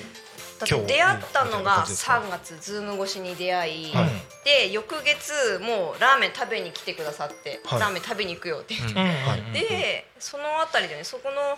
[0.66, 4.10] 出会ったのが感じですか3月ズーム越しに出会い、はい。
[4.46, 7.80] で翌月もうラーメン食べに来てくださって、はい。
[7.80, 8.76] ラーメン食べに行くよって。
[8.76, 9.52] 言って、はい。
[9.54, 11.58] でそのあたりでねそこの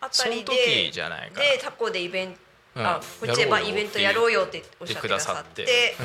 [0.00, 2.38] あたりその時でじゃないかでタコでイベント、
[2.76, 2.86] うん。
[2.86, 5.64] あこっちでまあやろうよイベントやろうよっておっしゃってくださって。
[5.64, 5.96] で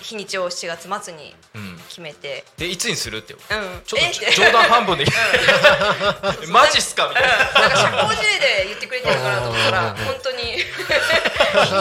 [0.00, 1.60] 日にちを7月末にうん。
[1.60, 3.40] うん決めて、でいつにするってうん、
[3.86, 5.06] ちょっと冗談半分で。
[6.52, 7.28] マジっすかみたいな。
[7.28, 10.42] なんか社交辞令で言ってくれてるからと思ったら本当に。
[10.42, 10.64] 日に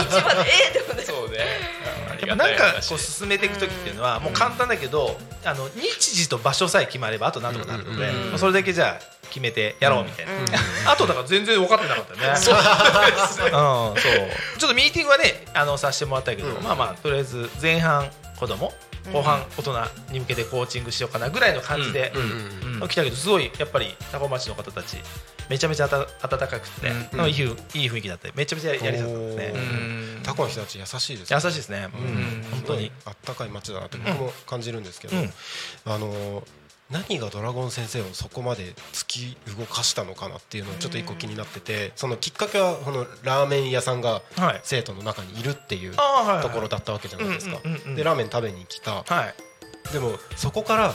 [0.05, 0.51] ちまで。
[0.51, 1.75] えーって思ってそうね
[2.35, 10.31] なんかこう進めていく時っていうのはもう簡単だけど、あの日時と場所さえ決まればあと何とかなるので、それだけじゃあ決めてやろうみたいな、
[10.91, 12.37] あとだから全然分かってなかったよね。
[12.39, 12.55] そう。
[12.57, 14.21] うんそう。
[14.57, 18.09] ちょっとミーティングはねあのさせてもらったけど、まあまあとりあえず前半
[18.39, 18.73] 子供
[19.11, 22.21] 後半大人に向けてコーチングしようかなぐらいの感じで、うん。
[22.21, 24.97] うんうん来たけどすごいやっぱり多古町の方たち
[25.49, 27.25] めちゃめちゃあた温かくて、うん。
[27.27, 28.27] いいふういい雰囲気だった。
[28.27, 29.53] りめちゃめちゃやりやすかったですね、
[30.23, 32.45] タコの人たち優しいです優しいですね、うん。
[32.51, 32.91] 本当に。
[33.05, 35.33] あったかい街だなって僕も感じるんですけど、うん。
[35.85, 36.43] あのー
[36.91, 44.61] 何がドラゴン先生をそこまで突き動かしたのかなっていうのをちょっと一個気になっててそのきっかけはこのラーメン屋さんがはい。
[44.63, 47.59] 生徒の中にいるっていうところだったわけじゃないですか。
[47.95, 49.03] でラーメン食べに来た。
[49.03, 49.33] はい。
[49.93, 50.93] でもそこから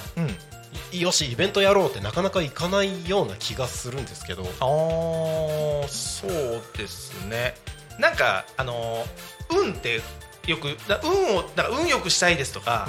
[0.93, 4.45] よしイベントやろうってなかなかいかないような気がするんですけど。
[4.61, 7.55] あーそうですね。
[7.99, 9.05] なんかあの
[9.51, 10.01] 運って
[10.47, 12.89] よくだ運をだから運よくしたいですとか、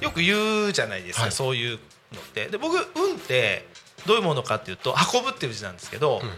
[0.00, 1.32] よく言うじゃないですか、はい。
[1.32, 1.78] そういうの
[2.20, 2.46] って。
[2.46, 3.66] で僕運って
[4.06, 6.30] どういうものかっていうと運ぶっていう字なんですけど、うん。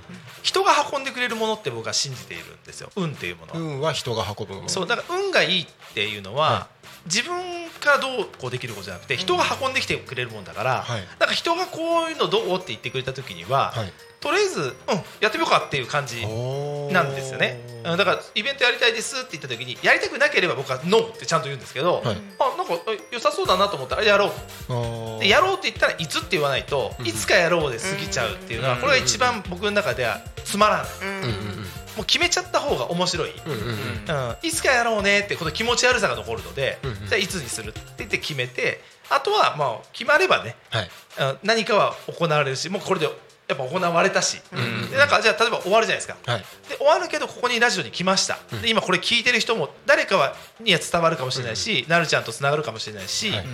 [0.42, 2.90] 人が運んでくれるものって僕は信じているんですよ。
[2.96, 4.68] 運っていうものは、運は人が運ぶもの。
[4.68, 6.68] そうだから運がいいっていうのは、は
[7.06, 7.34] 自分
[7.80, 11.02] からどうこうできることじゃなくて人が運んできてくれるもんだから、はい。
[11.18, 13.92] なんか人がこういうのどうって言ってくれた時には、はい。
[14.20, 14.68] とりあえず、うん、
[15.20, 16.22] やってみようかっていう感じ
[16.92, 17.60] なんですよね。
[17.68, 22.16] うんだからイベントやりたいですって言った時にやりたくなければ僕はノーってちゃんと言うんですけど、はい。
[22.38, 25.20] あなんかえ良さそうだなと思ったらやろう。
[25.20, 27.06] でやろうって言ったらいつって言わないと、うん。
[27.06, 28.80] いつかやろうで過ぎちゃうっていうのは、うん。
[28.80, 33.68] これが一番僕の中ではつまらない、うんうんうんもう決めちゃった方が面白い、うんうんうん。
[33.68, 34.37] うん。
[34.42, 36.96] いつかやろうねってこの気持ち悪さが残るので、うんうん。
[36.96, 38.80] じゃあいつにするって言って決めて
[39.11, 40.57] あとはまあ決まればね。
[40.70, 40.90] はい。
[41.20, 41.38] うん。
[41.42, 43.07] 何かは行われるしもうこれで
[43.46, 46.16] やっぱ行われたし、んでなんかじゃあ例えば終わるじゃないですか。
[46.24, 46.44] はい。
[46.68, 48.62] で終わるけどここにラジオに来ました、うん。
[48.62, 53.46] で今これ聞いてる人も誰かはには伝わるかもしれないし、なるちゃんとつながるかもしれないし、はい。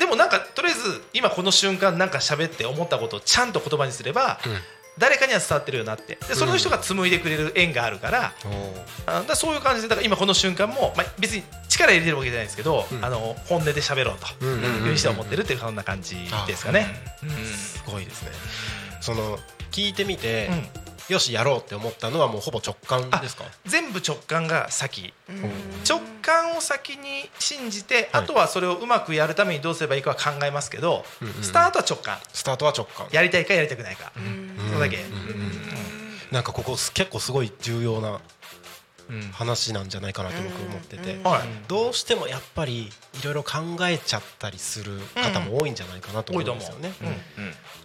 [0.00, 4.52] でもなんかとりあえず今この瞬間なんか喋って思ったことをちゃんと言葉にすれば、うん
[4.98, 6.18] 誰かには伝わってるよなって。
[6.28, 13.04] でその人が紡いでくれる縁があるから,、おーあだそういう感じでだから今この瞬間も、まあ、別に力入れてるわけじゃないですけど、うん。
[13.04, 16.86] あの本音で喋ろうとうんうんうんいうふうにして思ってるっていうそんな感じですかね。
[17.54, 18.30] すごいですね。
[19.00, 19.38] その
[19.70, 23.44] 聞いてみてうんよしやろうって思ったのはもうほぼ直感ですか？
[23.64, 25.12] 全部直感が先。
[25.28, 25.42] うん。
[25.88, 28.08] 直感を先に信じて、はい。
[28.12, 31.42] あとはそれをうまくやるためにどうすればいいかは考えますけど、うんうん。
[31.42, 32.18] スタートは直感。
[32.32, 33.06] スタートは直感。
[33.10, 34.12] やりたいかやりたくないか、
[34.68, 35.52] それだけ、うんうんうん
[36.30, 38.18] なんかここす結構すごい重要なうん
[39.32, 41.18] 話なんじゃないかなと僕思ってて。
[41.68, 42.90] どうしてもやっぱり
[43.20, 46.92] いろいろ考えちゃったりする方も多いんじゃないかなと思うんですよね。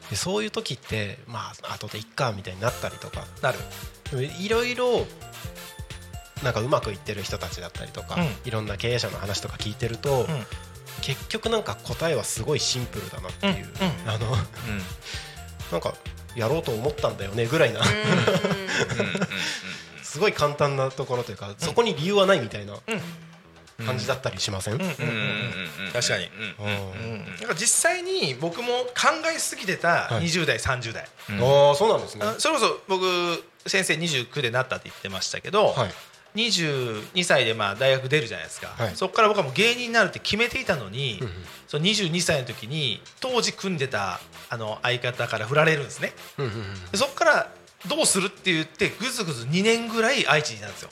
[0.09, 3.25] でそういう時ってまあ後でいっかみたいになったりとか。
[3.41, 3.59] なる。
[4.39, 5.05] いろいろ
[6.43, 8.27] なんかうまくいってる人たちだったりとか、うん。
[8.45, 10.45] いろんな経営者の話とか聞いてると、うん。
[11.01, 14.35] 結局なんか答えはすごいシンプルだなっていう、うんあの
[15.71, 15.95] なんか
[16.35, 17.81] やろうと思ったんだよねぐらいな
[20.13, 22.75] すごい簡単なところというかそこに理由はないみたいな
[23.83, 24.95] 感じだったりしません、うんうんうん
[25.91, 30.25] 確かに、うんなんか実際に僕も考えすぎてたはい。
[30.25, 32.25] 20代、30代、ああそうなんですね。
[32.25, 33.03] あそれこそ僕
[33.67, 35.91] 先生29でなったって言ってましたけど、はい。
[36.35, 38.95] 22歳でまあ大学出るじゃないですか、はい。
[38.95, 41.33] そこから僕はもう芸人になるって決めていたのに、うんうん。
[41.67, 46.13] その22歳の時に当時組んでたあの相方から振られるんですね。
[46.37, 47.51] うんうんうんでそこから
[47.87, 50.89] どうするって言ってぐずぐず2年ぐらい愛知にいたんですよ、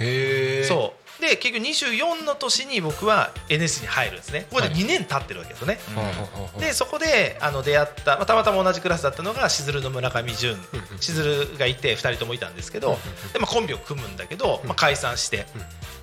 [0.00, 0.64] へえ。
[0.64, 1.06] そう。
[1.20, 4.46] で結局24の年に僕は NS に入るんですね。
[4.50, 4.76] ここではい。
[4.76, 10.56] 2年経ってるわけですよね、はあはあはあでそこであの出会った、まあ、たまたま同じクラスだったのがしずるの村上淳
[11.00, 12.98] しずるがいて2人ともいたんですけど
[13.32, 15.46] で、まあ、コンビを組むんだけど、まあ、解散して。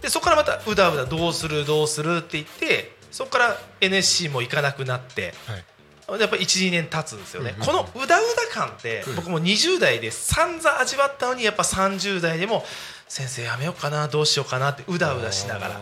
[0.02, 5.34] でそこからまたうだうだどうするどうするって言ってそこから NSC も行かなくなって。
[5.46, 5.64] はい
[6.10, 12.64] やっぱ12年経つんですよね、うんこのうだうだ感って僕も20代で散々味わったのにやっぱ30代でも
[13.08, 15.80] 先生やめようかなどうしようかなってうだうだしながら。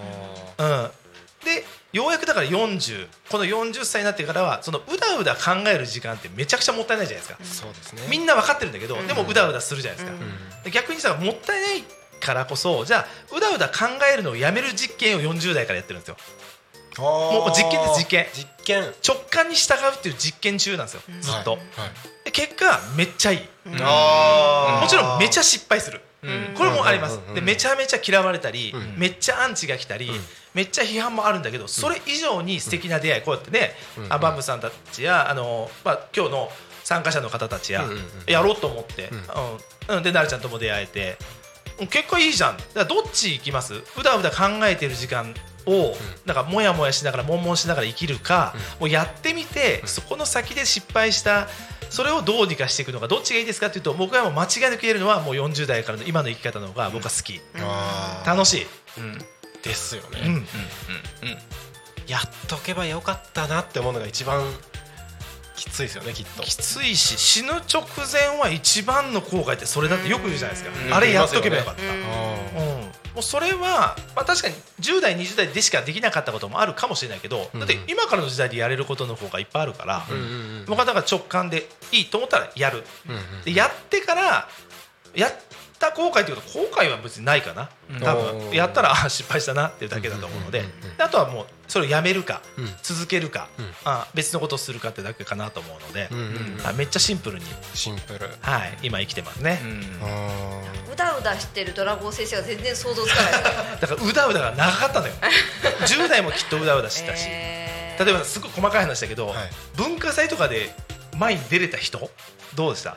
[0.57, 0.91] うん、
[1.45, 8.03] でようやくだから40この40歳になってからはそのうだうだ考える時間ってめちゃくちゃもったいないじゃないですか、そうですね。
[8.09, 10.63] みんな分かってるんだけど、でもうだうだするじゃないですか、うん。
[10.63, 11.83] で逆にさもったいない
[12.21, 16.17] からこそじゃあうだうだ考えるのをやめる実験を40代からやってるんですよ
[16.97, 18.25] もう実験です実験。
[18.33, 18.93] 実験。
[19.07, 21.01] 直感に従うっていう実験中なんですよ。
[21.21, 21.61] ずっと、はい
[22.23, 26.01] で結果めっちゃいい、もちろんめちゃ失敗する、
[26.55, 28.95] これもあります、うんうんうんでめちゃめちゃ嫌われたり、うん。
[28.99, 30.11] めっちゃアンチが来たり、
[30.53, 34.13] めっちゃ批判もあるんだけどそれ以上に素敵な出会いこうやってね、うん。
[34.13, 36.49] アバンブさんたちやあの、まあ、今日の
[36.83, 38.01] 参加者の方たちや、うんうんうん。
[38.27, 39.09] やろうと思って、
[39.89, 39.95] うん。
[39.97, 40.03] うん。
[40.03, 41.17] でなるちゃんとも出会えて。
[41.89, 42.57] 結果いいじゃん。
[42.57, 43.73] だからどっち行きます？
[43.73, 45.33] うだうだ考えてる時間
[45.65, 45.95] を、
[46.25, 51.47] なんかもやもやしながら悶々しながら生きるか、もうやってみて、そこの先で失敗した
[51.89, 60.47] それをどうにかしていくのかどっちがいいですかっていうと僕はもう間違いなく言えるのはもう40代からの今の生き方の方が僕は好き、あ楽しい、ーですよね、うん。
[62.07, 64.41] やっとけばよかったなって思うのが一番
[65.55, 66.43] きついですよねきっと。
[66.43, 70.93] きついし死ぬ直前は一番の後悔ってそれだってよく言うじゃないですか、うん。
[70.93, 71.89] あれやっとけばよかった、あう
[72.85, 80.03] ん、もうそれは、まあ、確かに10代20代でしかできなかったこともあるかもしれないけど、だって今からの時代でやれることの方がいっぱいあるから、
[80.65, 82.83] 僕はだから直感でいいと思ったらやる、
[83.43, 84.47] でやってから
[85.13, 85.33] やっ
[85.81, 87.69] た後悔っていうか後悔は別にないかな。
[87.99, 88.51] 多分。
[88.51, 90.59] やったらあ失敗したなっていうだけだと思うので。
[90.59, 90.97] うんうんうんうん。
[90.97, 92.69] であとはもうそれをやめるか、うん。
[92.81, 93.65] 続けるか、うん。
[93.83, 96.27] あ別のことをするかってだけかなと思うので、うんうんう
[96.63, 96.67] ん。
[96.67, 98.29] あめっちゃシンプルに、シンプル。
[98.41, 99.59] はい、今生きてますね、
[100.01, 103.31] あうだうだしてるドラゴン先生が全然想像つかない。
[103.81, 105.13] だからうだうだが長かったのよ。
[105.81, 108.05] 10代もきっとうだうだしてたし、えー。
[108.05, 109.37] 例えばすごい細かい話だけど、はい。
[109.75, 110.75] 文化祭とかで
[111.17, 112.09] 前に出れた人
[112.55, 112.95] どうでした？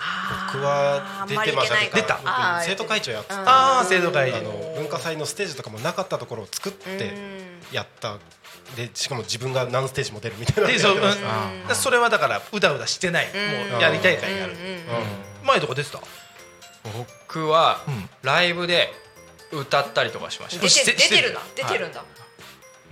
[0.52, 1.76] 僕は出てました。
[1.78, 2.18] けど出た。
[2.62, 4.32] 生徒会長やっててああ生徒会。
[4.32, 7.12] あの文化祭のステージとかもなかったところを作って
[7.72, 8.18] やった。
[8.76, 10.62] でしかも自分が何ステージも出るみたいな。
[10.62, 14.56] のでそう、うん、それはだからうだうだしてない、もうやりたいからやる、
[15.44, 16.00] 前とか出てた
[16.82, 18.08] 僕はうん。
[18.22, 18.90] ライブで
[19.52, 20.62] 歌ったりとかしました。
[20.62, 22.04] 出してて出てるんだしてる出てるんだ。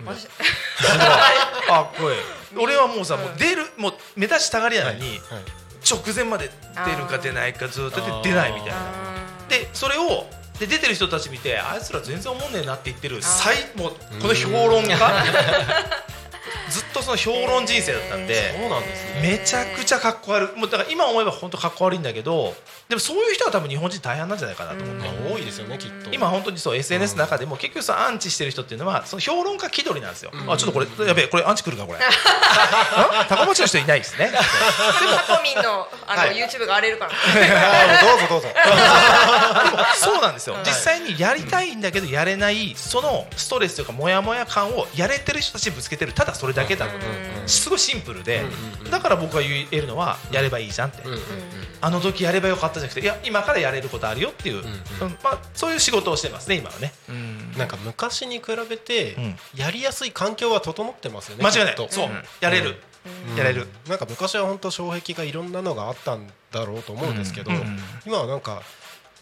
[0.07, 0.29] 私。
[1.71, 2.17] あこれ
[2.57, 5.19] 俺はもうさもう出るもう目立ちたがりなのに、はい
[5.89, 6.51] 直前まで
[6.87, 8.77] 出るか出ないかずっと出出ないみたいな。
[9.49, 10.27] でそれを
[10.59, 14.97] で出てる人たち見てあいつら全然思んねえなって言ってる最もうこの評論家？
[16.71, 19.21] ずっとその評論人生だったんでそうなんですね。
[19.23, 20.59] めちゃくちゃかっこ悪い。
[20.59, 22.55] もうだから今思えば本当かっこ悪いんだけど
[22.89, 25.03] でもそういう人は多分日本人大変なんじゃないかなと思って。
[25.03, 26.13] まあ多いですよねきっと。
[26.13, 31.99] 今本当にそう SNS の中でも結局そのアンチしてる人っていうのはその評論家気取りなんですよ、あちょっとこれやべえこれアンチ来るかこれ。
[31.99, 34.31] あ 高松の人いないですね。
[35.27, 36.37] タコミンのあの、はい。
[36.37, 37.13] YouTube が荒れるから。
[38.01, 38.49] どうぞどうぞ。
[39.97, 46.13] そうなんですよ、実際にやりたいんだけどやれないそのストレスというかモヤモヤ感をやれてる人たちにぶつけてる。
[46.13, 46.93] ただそれだけだと、
[47.47, 48.45] すごいシンプルで、
[48.91, 51.03] だから僕が言えるのはやればいいじゃんって、
[51.81, 54.65] あの時やればよかったじゃなくていや今からやれることあるよっていう、うん
[55.23, 56.93] まあ、そういう仕事をしてますね今はね。
[57.57, 59.37] なんか昔に比べてん。
[59.55, 61.89] やりやすい環境は整ってますよね間違いない。
[61.91, 62.09] そう、
[62.41, 62.77] やれる、
[63.37, 63.67] やれる。
[63.89, 67.57] なんか昔は本当障壁がいろんなのがあったんだろうと思うんですけど、うん。
[67.57, 68.63] うん今はなんか、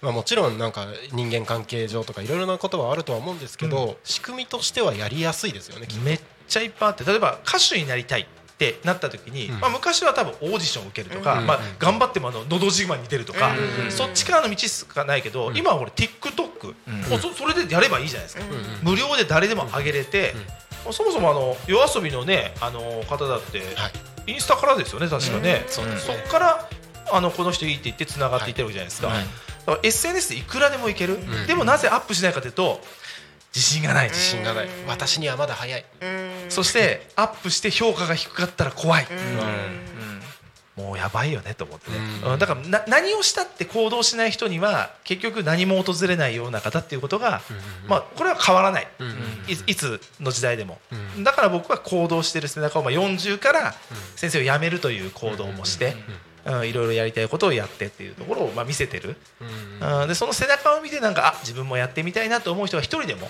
[0.01, 6.05] まあ、もちろんなんか人間関係上とかいろいろなことはあるとは思うんですけど、仕組みとしてはやりやすいですよねきっと。
[6.05, 8.23] めっちゃいっぱいあって例えば歌手になりたい。
[8.23, 8.27] っ
[8.61, 11.46] てなった時に、まあ、昔は多分オーディションを受けるとか、うん。
[11.46, 13.53] まあ、頑張ってもあの「のど自慢」に出るとか、
[13.88, 16.75] そっちからの道しかないけど、今は俺 TikTok、
[17.09, 18.42] もうそそれでやればいいじゃないですか、
[18.83, 20.35] 無料で誰でも上げれて、
[20.92, 23.62] そもそもあの夜遊びのねあの方だって、
[24.27, 26.14] インスタからですよね確かね、そうですね。
[26.20, 26.68] そっから
[27.12, 29.16] あのこの人いいって言ってつながっていってるわけじゃないですか,、はい。
[29.18, 32.83] だから SNS でいくらでもいける、でもなぜアップしないかというと
[33.55, 34.09] 自信がない。
[34.09, 34.69] 自信がない。
[34.87, 35.85] 私にはまだ早い。
[36.49, 39.07] そしてアップして評価が低かったら怖い、
[40.77, 41.99] もうやばいよねと思ってね、
[42.39, 47.41] だからな何をしたって行動しない人には結局何も訪れないような方っていうことが、
[47.87, 48.89] まあ、これは変わらない、
[49.49, 50.79] いいつの時代でも、
[51.23, 53.75] だから僕は行動してる背中を、まあ、40から
[54.17, 63.29] 先生を辞めるという行動もして、うんいろいろやりたいことをやってっていうところをまあ見せてる、うんでその背中を見てなんかあ自分もやってみたいなと思う人が一人でも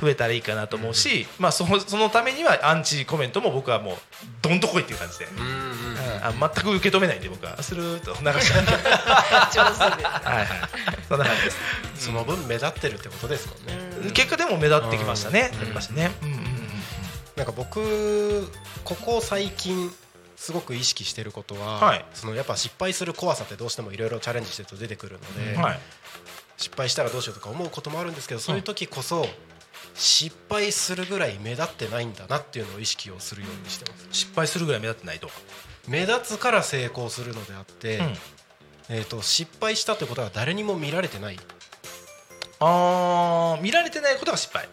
[0.00, 3.94] 増えたらいいかなと思うし、まあ、そのそのためにはアンチコメントも僕はもう
[4.42, 5.70] どんとこいっていう感じで、うん
[6.22, 10.46] あ全く受け止めないんで僕はスルーッと流しちゃうはいはい。
[11.08, 11.58] そんな感じです。
[12.06, 13.66] その分目立ってるってことですもん
[14.04, 14.10] ね。
[14.12, 16.44] 結果でも目立ってきましたね、やっぱしね、うんうんうん。
[17.36, 18.50] なんか僕
[18.84, 19.90] ここ最近
[20.40, 22.04] すごく意識してることは、はい。
[22.14, 25.80] そのやっぱ失敗する怖さってどうしてもいろいろチャレンジしてると出てくるので、はい。
[26.56, 29.26] 失敗したらどうしようとか思うこともあるんですけどそういう時こそ
[29.94, 34.08] 失敗するぐらい目立ってないんだなっていうのを意識をするようにしてます。
[34.12, 35.28] 失敗するぐらい目立ってないと、
[35.86, 38.14] 目立つから成功するのであって、うん。
[38.88, 41.38] えー、と失敗したということは誰にも見られてない。
[42.60, 44.66] あー見られてないことが失敗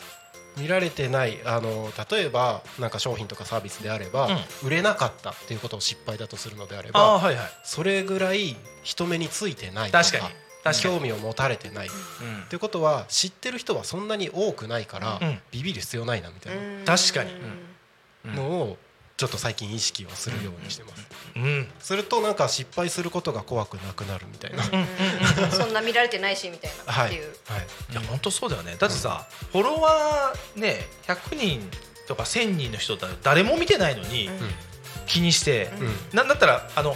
[0.57, 4.29] 見られてないあの例えばなんか商品とかサービスであれば、
[4.63, 7.21] 売れなかったっていうことを失敗だとするのであれば
[7.63, 10.31] それぐらい人目についてないと確か
[10.73, 11.89] 興味を持たれてない、っ
[12.49, 15.39] ていうことは知ってる人はそんなに多くないから、うん。
[15.51, 16.53] ビビる必要ないなみたい
[16.85, 17.31] 確かに、
[18.25, 18.77] なのを
[19.17, 21.67] ちょっと最近意識をするようにしてます、うん。
[21.79, 24.63] するとなんか失敗することが怖くなくなるみたいな、
[25.49, 27.33] そんな見られてないしみたいなはいっていう、
[27.91, 27.95] い。
[27.95, 28.75] や本当そうだよね。
[28.77, 31.67] だってさ、フォロワーね100人
[32.07, 34.29] とか1000人の人だ誰も見てないのに、
[35.07, 35.71] 気にして、
[36.13, 36.27] なん。
[36.27, 36.95] だったらあの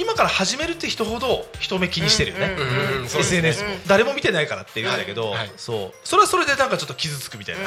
[0.00, 5.38] 今から始めるって人ほど人目気にしてるよね、うんうん SNS も、誰も見てないからって言うんだけど、はい。
[5.40, 5.50] はい。
[5.56, 5.92] そう。
[6.04, 7.62] それはそれでなんかちょっと傷つくみたいな、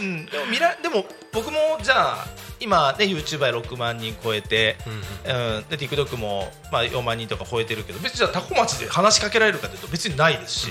[0.00, 0.26] うん。
[0.30, 2.26] でも見らでも僕もじゃあ
[2.58, 10.68] 今ね YouTuber6 万人超えて、うんで TikTok もまあ4万人とか超えてるけど別にじゃあタコ町で話しかけられるかというと別にないですし、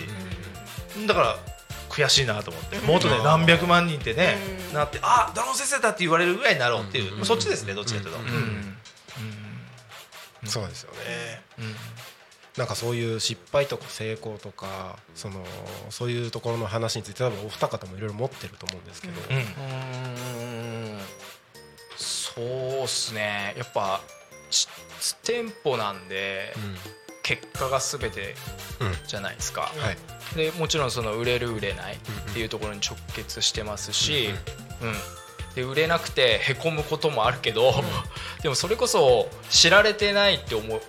[1.08, 1.38] だから
[1.89, 2.78] 悔しいなと思って。
[2.80, 4.38] もっとね何百万人ってね、
[4.73, 8.19] なってあドラゴン先生だって言われるぐらいになろうっていう、そっちですねどっちかというと、
[10.45, 11.41] そうですよね、
[12.58, 15.45] なんかそういう失敗とか成功とかその
[15.89, 20.99] そういうところの話について多分お二方もいろいろ持ってると思うんですけど、うーん。
[21.97, 23.54] そうっすね。
[23.58, 24.02] やっぱ
[24.49, 24.67] ち
[25.23, 26.54] 店舗なんで、
[27.23, 28.36] 結果が全て
[29.08, 29.97] じゃないですか、はい。
[30.36, 31.97] でもちろんその売れる売れないっ
[32.34, 34.30] ていうところに直結してますし、
[34.82, 34.93] うん
[35.60, 37.74] で売れなくてへこむこともあるけど、
[38.41, 40.82] でもそれこそ知られてないって思う、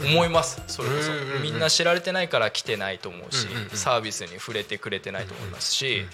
[0.00, 0.62] うん、思います。
[0.66, 6.06] それこそ、うんうんうんみんな知られてないから来てないと思うし、うんうんうんサービスに触れてくれてないと思いますし、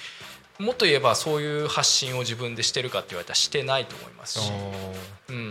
[0.58, 4.52] もっと言えばそういう発信を自分でしてるかって言われたらしてないと思いますし、
[5.30, 5.50] うん、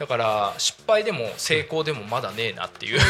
[0.00, 3.00] だから失敗でも成功でもまだねえなっていう。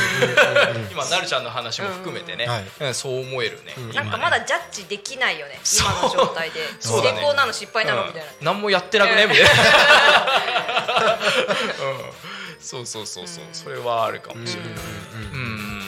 [0.91, 2.49] 今なるちゃんの話も含めてね、
[2.81, 3.93] うんそう思えるね、今ね。
[3.95, 5.61] なんかまだジャッジできないよね。
[5.79, 6.67] 今の状態で。
[6.81, 8.45] 成功なの失敗なのみたいな、うん。
[8.45, 9.55] 何もやってなくねみたいな、う
[11.95, 12.13] ん、
[12.61, 13.45] そうそうそうそう。
[13.53, 14.73] それはあるかもしれない。
[14.73, 15.80] うん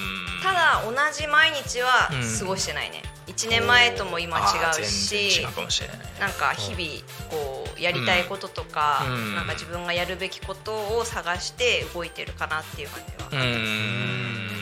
[0.43, 4.43] ただ同じ毎日は過ごしてないね、1年前とも今違
[4.81, 9.35] うし然違うかもしれないなんか日々こうやりたいこととか、うん。
[9.35, 14.62] なんか自分がやるべきことを探して動いてるかなっていう感じは、うー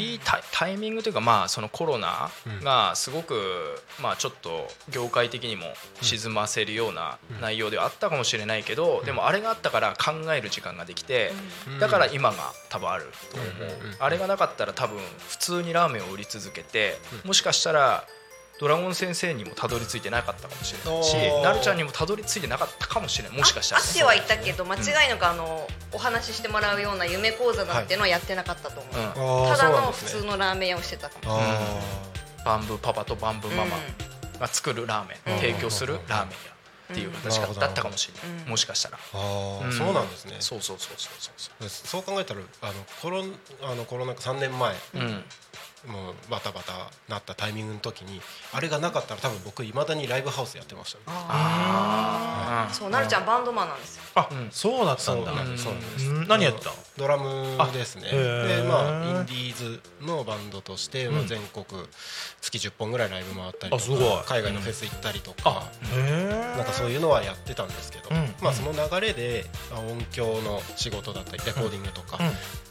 [0.00, 0.20] いい
[0.52, 2.30] タイミングというか、まあ、そのコロナ
[2.62, 3.34] がすごく、
[4.00, 5.66] まあ、ちょっと業界的にも
[6.00, 11.32] 沈ませるような内容ではあったかもしれないけど、でもあれがあったから考える時間ができて、
[11.78, 12.36] だから今が
[12.68, 18.06] 多分あると思う、あれがなかったら多分普通にラーメンを売り続けて、もしかしたら
[18.60, 21.02] ドラゴン先生にもたどり着いてなかったかもしれない。
[21.02, 23.38] しなるちゃんにもたどり着いてなかったかもしれない。
[23.38, 23.80] もしかしたら。
[23.80, 29.56] あってはいたけど間違いなくあの、お話ししてもらうような夢講座なんていうのはやってなかったと思う、うん。
[29.56, 31.40] ただの普通のラーメン屋をしてたかも
[32.44, 33.78] バンブーパパとバンブーママ
[34.38, 35.40] が作るラーメン、うん。
[35.40, 36.50] 提供するラーメン屋
[36.92, 38.98] っていう形うんだったかもしれない、もしかしたら。
[39.14, 40.36] あーんそうなんですね。
[40.40, 41.68] そうそうそうそうそう。
[41.68, 43.32] そう考えたらあのコロン
[43.62, 44.74] あのコロナ禍3年前。
[44.96, 45.24] うん
[45.86, 48.20] もうバタバタなったタイミングの時に
[48.52, 51.04] あれがなかったら多分僕いまだにライブハウスやってましたね。
[51.06, 54.02] あそうなるちゃんバンドマンなんですよ。
[54.14, 55.30] あそうだったんだ。
[55.30, 56.10] そうなんです。
[56.28, 58.10] 何やってたのドラムですね。
[58.10, 61.28] でまあインディーズのバンドとして、まあうん。
[61.28, 61.64] 全国
[62.40, 64.00] 月10本ぐらいライブ回ったりとあすごい。
[64.00, 68.34] か海外のフェス行ったりとか、へなんかそういうのはやってたんですけど、うん。
[68.42, 72.18] まあ、その流れでまあ音響の仕事だったりレコーディングとか、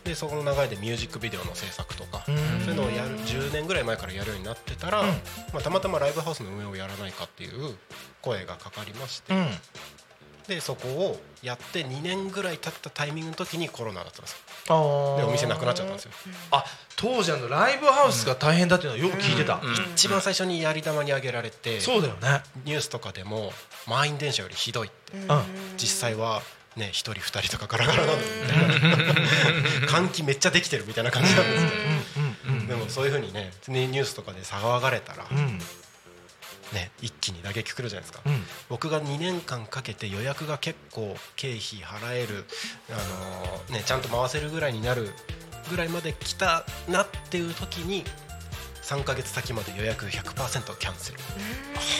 [0.03, 2.35] でそこの流れでミュージックビデオの制作とか、うん
[2.75, 5.07] そういうのをやる10年ぐらい前からやるようになってたら、うん。
[5.07, 5.13] ま
[5.59, 7.77] あ、たまたまライブハウスの運営をやらないかっていう
[8.21, 9.47] 声がかかりまして、うん。
[10.47, 14.31] でそこをやって2年ぐらい経ったタイミングの時にコロナだったんです
[14.67, 15.17] よ。
[15.17, 16.11] でお店なくなっちゃったんですよ。
[16.51, 16.65] あ
[16.95, 19.61] 当時あのライブハウスが大変だっていうのはよく聞いてた、
[19.93, 22.41] 一番最初にやり玉に挙げられてそうだよね。
[22.65, 23.53] ニュースとかでも
[23.87, 25.27] 満員電車よりひどいってうん。
[25.77, 26.41] 実際は
[26.75, 29.15] ね1人2人とかガラガラなんだみたい
[29.81, 31.77] な換気めっちゃできてるみたいな感じなんですけど
[32.69, 35.59] でもそういうふうにねねニュースとかで騒がれたらうん。
[36.73, 38.21] ね一気に打撃くるじゃないですか。
[38.25, 38.43] うん。
[38.69, 42.45] 僕が2年間かけて予約が結構経費払える、
[42.89, 45.09] あのーね、ちゃんと回せるぐらいになる
[45.69, 48.03] ぐらいまで来たなっていう時に
[48.83, 51.17] 3ヶ月先まで予約100%キャンセル。
[51.17, 51.23] で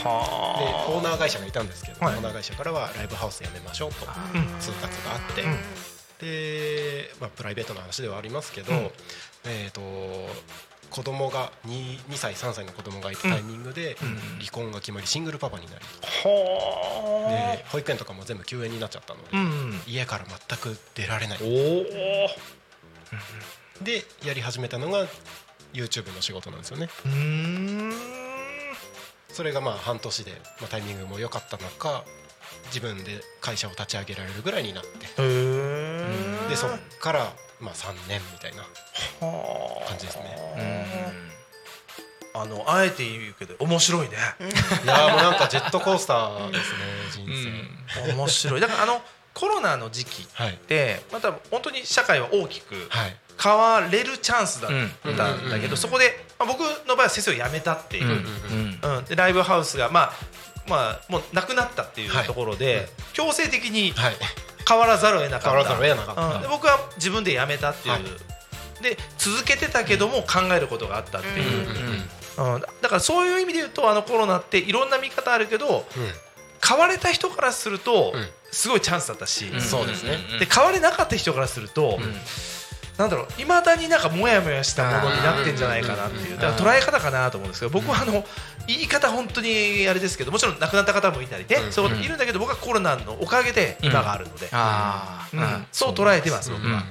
[0.05, 2.15] はオーナー会社がいたんですけど、はい。
[2.15, 4.05] オーナー会社からはライブハウスやめましょうと
[4.59, 5.57] 通達があって、うん。
[6.19, 8.91] で、まあ、プライベートの話ではありますけど、うん
[9.45, 9.81] えー、と
[10.89, 13.95] 子供が 2, 2歳3歳の子供がいたタイミングで
[14.39, 15.79] 離婚が決まりシングルパパになり。
[16.23, 21.39] はで保育園とかも全部休園になっちゃったので、うん家から全く出られない。
[23.81, 25.07] でやり始めたのが
[25.73, 26.89] YouTube の仕事なんですよね。
[27.05, 27.93] うん。
[29.31, 32.03] それがまあ半年で、まあ、タイミングも良かったのか
[32.65, 34.89] 自分で会社を立ち上げられるぐらいになって
[36.49, 38.63] でそっからまあ3年みたいな
[39.87, 40.37] 感じですね。
[42.35, 44.15] あのあえて言うけど面白いね。
[44.83, 48.61] いやーもうなんかジェットコースターですね人生、面白い。
[48.61, 49.01] だからあの
[49.33, 50.53] コロナの時期はい。
[50.53, 53.17] ってまた本当に社会は大きくはい。
[53.41, 54.71] 変われるチャンスだっ
[55.15, 58.21] たんだけどそこで、まあ、僕の場合は先生を辞めたっていう、
[58.83, 59.05] うん。
[59.05, 60.13] でライブハウスがまあ
[60.67, 64.13] まあもうなくなったっていうはいところで、強制的にはい
[64.69, 65.49] 変わらざるを得なかった。
[65.49, 66.35] 変わらざるを得なかった。
[66.35, 68.03] うんで僕は自分で辞めたっていう、はい。
[68.83, 71.67] で続けてたけども考えることがあったっていう、
[72.37, 72.61] うん。
[72.81, 75.85] だからそういう意味で言うとあのコロナっていろんな見方あるけど
[76.65, 78.27] 変われた人からするとうん。
[78.51, 80.17] すごいチャンスだったし、そうですね。
[80.39, 81.99] で変われなかった人からすると、
[82.99, 88.25] なんだろういまだになんかモヤモヤしたものになってんじゃないかなっていうだから捉え方かなと思うんですけど僕はあの
[88.67, 95.65] 言い方本当にあれですけどもちろん亡くなった方もいたりね、そういるんだけど僕はコロナのおかげで今があるので、あうん。
[95.71, 96.83] そう捉えてます僕は。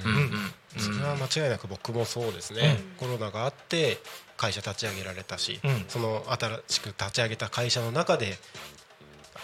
[0.77, 3.99] それは間違いなく僕もそうですね、コロナがあって
[4.35, 5.85] 会社立ち上げられたし、うん。
[5.87, 8.35] その新しく立ち上げた会社の中で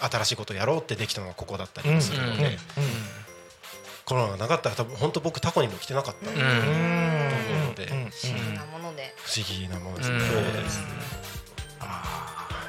[0.00, 2.58] 新しいことをやろうってできたのがここだったりもするので、
[4.06, 9.12] コロナがなかったら多分本当僕タコにも来てなかったと思うので、不思議なもので。
[9.16, 10.18] 不思議なものですね。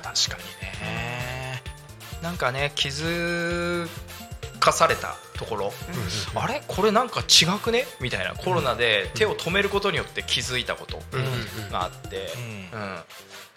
[0.03, 1.61] 確かにね。
[2.23, 3.88] なんかね気づ
[4.59, 5.71] かされたところ、
[6.33, 6.63] あれ？
[6.67, 7.85] これなんか違くね？
[8.01, 8.33] みたいな。
[8.33, 10.99] コロナで手を止めることによって気づいたこと
[11.71, 12.33] があって、
[12.73, 12.97] うん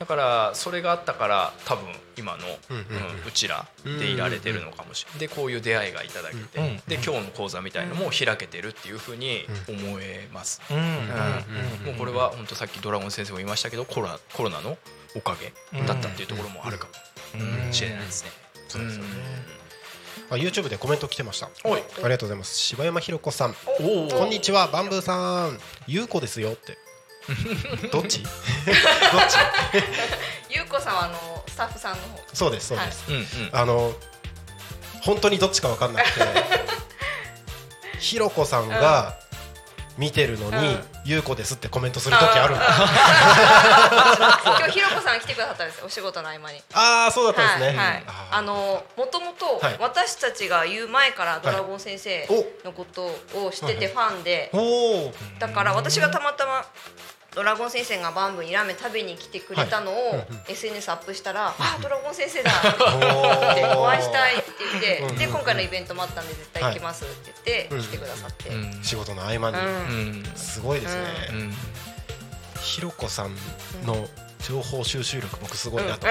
[0.00, 1.84] だからそれがあったから多分
[2.16, 2.38] 今の、
[3.26, 5.20] うちらでいられてるのかもしれない。
[5.20, 10.62] でこういう出会いがいただけて、うんで今日の講座みたいのも開けてるっていうふうに思えます、
[11.84, 14.78] もうこれは本当さっきドラゴン先生も言いましたけどコロナコロナの
[15.14, 15.52] おかげ
[15.86, 17.72] だったっていうところもあるかも。
[17.72, 18.30] しれないですね。
[18.68, 19.10] そうですよね。
[20.30, 21.50] あ YouTube でコメント来てました。
[21.64, 21.80] おい。
[21.80, 22.56] ありがとうございます。
[22.56, 23.54] 柴山ひろ子さん。
[23.80, 25.58] おこんにちは、バンブーさん。
[25.86, 26.78] ゆうこですよって。
[27.90, 28.22] どっち？
[28.24, 28.32] どっ
[29.28, 29.36] ち？
[30.50, 32.20] ゆうこさんはあのスタッフさんの方。
[32.32, 33.04] そうです、そうです。
[33.08, 33.24] うんうん。
[33.52, 33.92] あの
[35.02, 36.20] 本当にどっちかわかんなくて、
[37.98, 39.16] ひろこさんが
[39.96, 42.66] 見てるのに、ゆうこですってコメントするときあるんだ。
[44.58, 46.62] 今日ひろこさん来てくださったんですよお仕事の合間に。
[46.72, 47.78] ああ、そうだったんですね。
[47.78, 49.76] はいはい、ああのもともとはい。
[49.78, 52.26] 私たちが言う前からドラゴン先生
[52.64, 55.12] のことを知っててファンで、ーおお。
[55.38, 56.64] だから私がたまたま
[57.34, 62.50] ドラゴン先生がバンブにラーメン食べに来てくれたのを SNS アップしたら「あドラゴン先生だ」
[63.52, 68.82] ってお会いしたいって言ってで今回のイベントもあったんで絶対行きますって言って来てくださって、うん。
[68.82, 70.32] 仕事の合間に、うん。
[70.34, 71.02] すごいですね。
[71.30, 71.56] うん。
[72.60, 73.36] ひろこさん
[73.84, 74.08] の
[74.46, 76.06] 情報収集力僕すごいなと。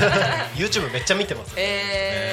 [0.56, 1.54] YouTube めっちゃ見てます。
[1.56, 2.32] え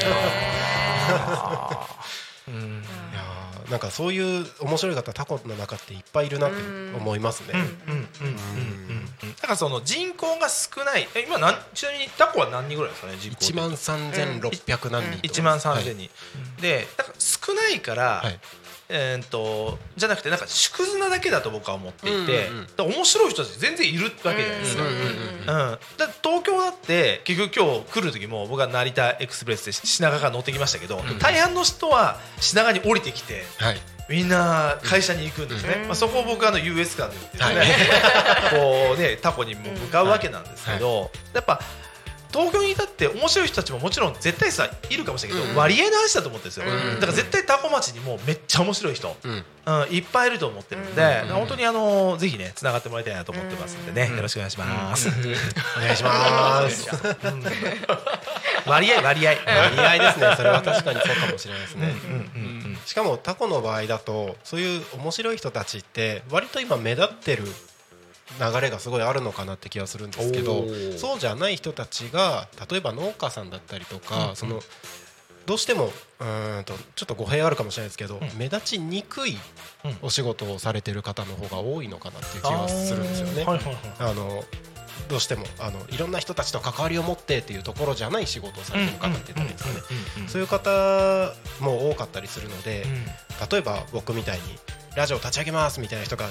[2.47, 2.83] うん。
[2.83, 3.24] いやー
[3.69, 6.57] なんかそういう面白い方タコの中っていっぱいいるなって
[6.95, 7.53] 思いますね。
[9.41, 11.07] だからその人口が少ない。
[11.15, 16.09] え今なんちなみにタコは何人ぐらいですかね人口1万3600何人1万3000人、
[16.61, 18.39] でだから少ないから、はい
[18.87, 24.83] えー、とじゃなくてなんか縮図なだけだと僕は思っていて、うんうん面白い人たち全然いるわけじゃないですか。
[24.83, 25.79] うんうんうんうん、だって
[26.21, 33.77] 東京だって結局今日来る時も僕は成田エクスプレスで品川から乗ってきましたけど、大半の人は品川に降りてきてはい。
[34.07, 37.55] みんな会社に行くんですね、まあ、そこを僕はあの US 間でですね、はい。
[38.91, 41.59] こうねタコにも向かうわけなんですけど、やっぱ
[42.35, 46.99] 東京にいたって面白い人たちももちろん絶対さいるかもしれないけど、割合の話だと思ってるんですよ、うん。
[46.99, 49.31] だから絶対タコ町にもめっちゃ面白い人、うん。
[49.31, 55.09] うん、いっぱいいると思ってるんで、本当にあのぜひね繋がってもらいたいなと思ってますんでね、よろしくお願いします、
[55.77, 56.89] お願いします。
[58.67, 59.31] 割合割合。
[59.31, 60.33] 割合ですね。
[60.35, 61.95] それは確かにそうかもしれないですね。
[62.03, 62.21] うんうんう
[62.73, 62.77] ん。
[62.85, 67.43] しかもタコの場合だとそういう面白い人たちって割と今目立ってる
[68.39, 70.65] 流れがすごいあるのかなって気がするんですけど
[70.97, 74.61] そうじゃない人たちが例えば農家さんだったりとか、その
[75.45, 79.37] どうしてもうーんとちょっと語弊あるかもしれないですけど、目立ちにくい
[79.83, 79.97] うん。
[80.01, 83.43] お仕事をされてる方の方が多いのかなっていう気がするんですよね。
[83.43, 83.77] はいはいはい。
[83.99, 84.43] あの
[85.09, 89.75] どうしてもあのいろんな人たちと関わりを持ってっていうところじゃない仕事をされてる方っていいんですかね。
[90.27, 92.85] そういう方も多かったりするので、
[93.51, 94.43] 例えば僕みたいに
[94.95, 96.27] ラジオ立ち上げますみたいな人が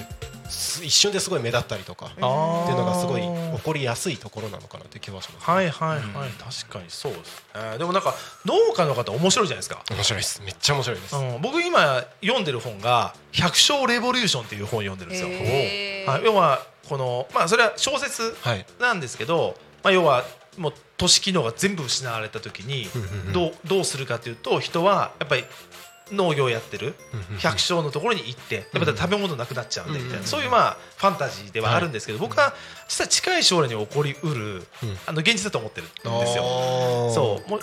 [0.48, 5.50] す一瞬ですごい目立ったりとかっていうのがすごい起こりやすいところなのかなって気はします。
[5.50, 10.42] はいはいはい、確かにそうです、えーでもなんか農家の方面白いじゃないですか、面白いです。
[10.42, 11.16] めっちゃ面白いです。
[11.16, 16.10] うん、僕今読んでる本が「百姓レボリューション」っていう本を読んでるんですよ、へー。
[16.10, 18.66] はい、要はこのまあそれは小説はい。
[18.80, 20.24] なんですけど、まあ、要は
[20.58, 22.86] もう都市機能が全部失われた時に
[23.32, 25.44] どうどうするかというと人はやっぱり
[26.12, 26.94] 農業をやってる
[27.38, 30.26] 百姓のところに行ってやっぱり食べ物なくなっちゃうんでみたいな。
[30.26, 32.54] そういうまあファンタジーではあるんですけど僕は
[32.88, 34.66] 実は近い将来に起こりうる
[35.06, 35.90] あの現実だと思ってるん
[36.20, 36.44] ですよ。
[37.14, 37.50] そう。
[37.50, 37.60] もう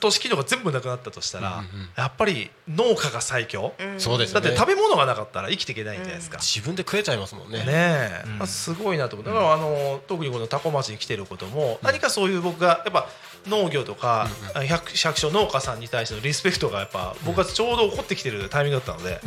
[0.00, 1.62] 都市機能が全部なくなったとしたら、
[1.96, 4.34] やっぱり農家が最強、そうです。
[4.34, 6.38] だって食べ物がなかったら生きていけないじゃないですか。
[6.38, 7.58] 自分で食えちゃいますもんね。
[7.58, 8.38] ねえ、うん。
[8.38, 13.08] まあ、すごいなと思うだからあの特にこの多古町に来てることも何かそういう僕がやっぱ
[13.46, 14.28] 農業とか
[14.68, 19.20] 百百姓農家さんに対してのリスペクトがやっぱ僕はちょうど起こってきてるタイミングだったので、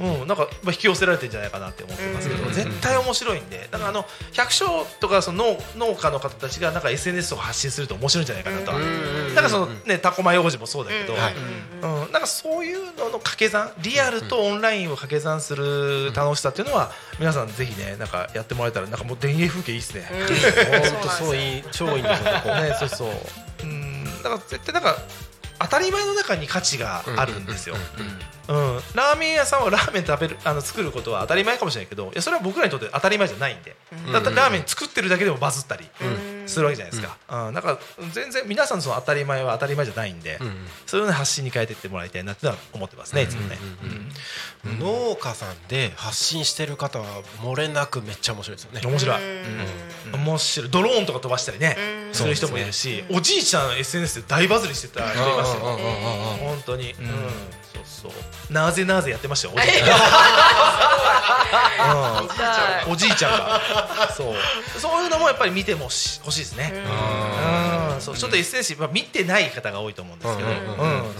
[0.00, 5.44] うんなんかまあ引き寄せられてるんじゃないかなって思ってますけど、絶対面白いんでだからあの百姓とかその
[5.76, 8.78] 農農家の方たちがなんか SNS とか発信すると面白いんじゃないかなとは、
[9.30, 11.34] だからそのねタコマヨジもそうだけど、はい。
[11.80, 20.08] うん、なんかそういうのの掛け算リアルとオンラインを掛け算する楽しさっていうのは皆さんぜひねなんかやってもらえたらなんかもう田園風景いいっすね。
[20.10, 23.10] 本当そういい超いいんですよねそうそう。
[24.18, 24.96] うんだから絶対なんか
[25.60, 27.74] 当たり前の中に価値があるんですよ。
[28.48, 28.56] うん、
[28.94, 33.76] ラーメン屋さんはラーメン食べるあの作ることは当たり前かもしれないけどいやそれは僕らにとって当たり前じゃないんで、
[34.10, 35.86] だってラーメン作ってるだけでもバズったり
[36.48, 37.54] するわけじゃないですか、うん。
[37.54, 37.78] だから
[38.12, 40.38] 全然皆さんのその当たり前は当たり前じゃないんで、
[40.86, 43.58] そういうの発信に変えていってもらいたいなってのは思ってますね、いつもね。
[44.80, 48.80] 農家さんで発信してる方は漏れなくめっちゃ面白いですよね。
[48.84, 49.20] 面白い、
[50.12, 50.70] 面白い。
[50.70, 51.76] ドローンとか飛ばしたりね、
[52.12, 55.64] する人もいるし、おじいちゃん SNS で大バズりしてた人いましたよ、
[56.40, 57.30] 本当に、うん
[57.72, 58.08] そうそ
[58.50, 59.96] うなぜなぜやってましたよおじいちゃ
[62.84, 62.92] ん、うん。
[62.92, 63.60] おじいちゃんが。
[64.14, 64.34] そう。
[64.78, 66.72] そういうのもやっぱり見てもし欲しいですね。
[67.94, 68.00] うん。
[68.00, 70.56] そうちょっと SNS、まあ、見てない方が多いと思うんですけど、うん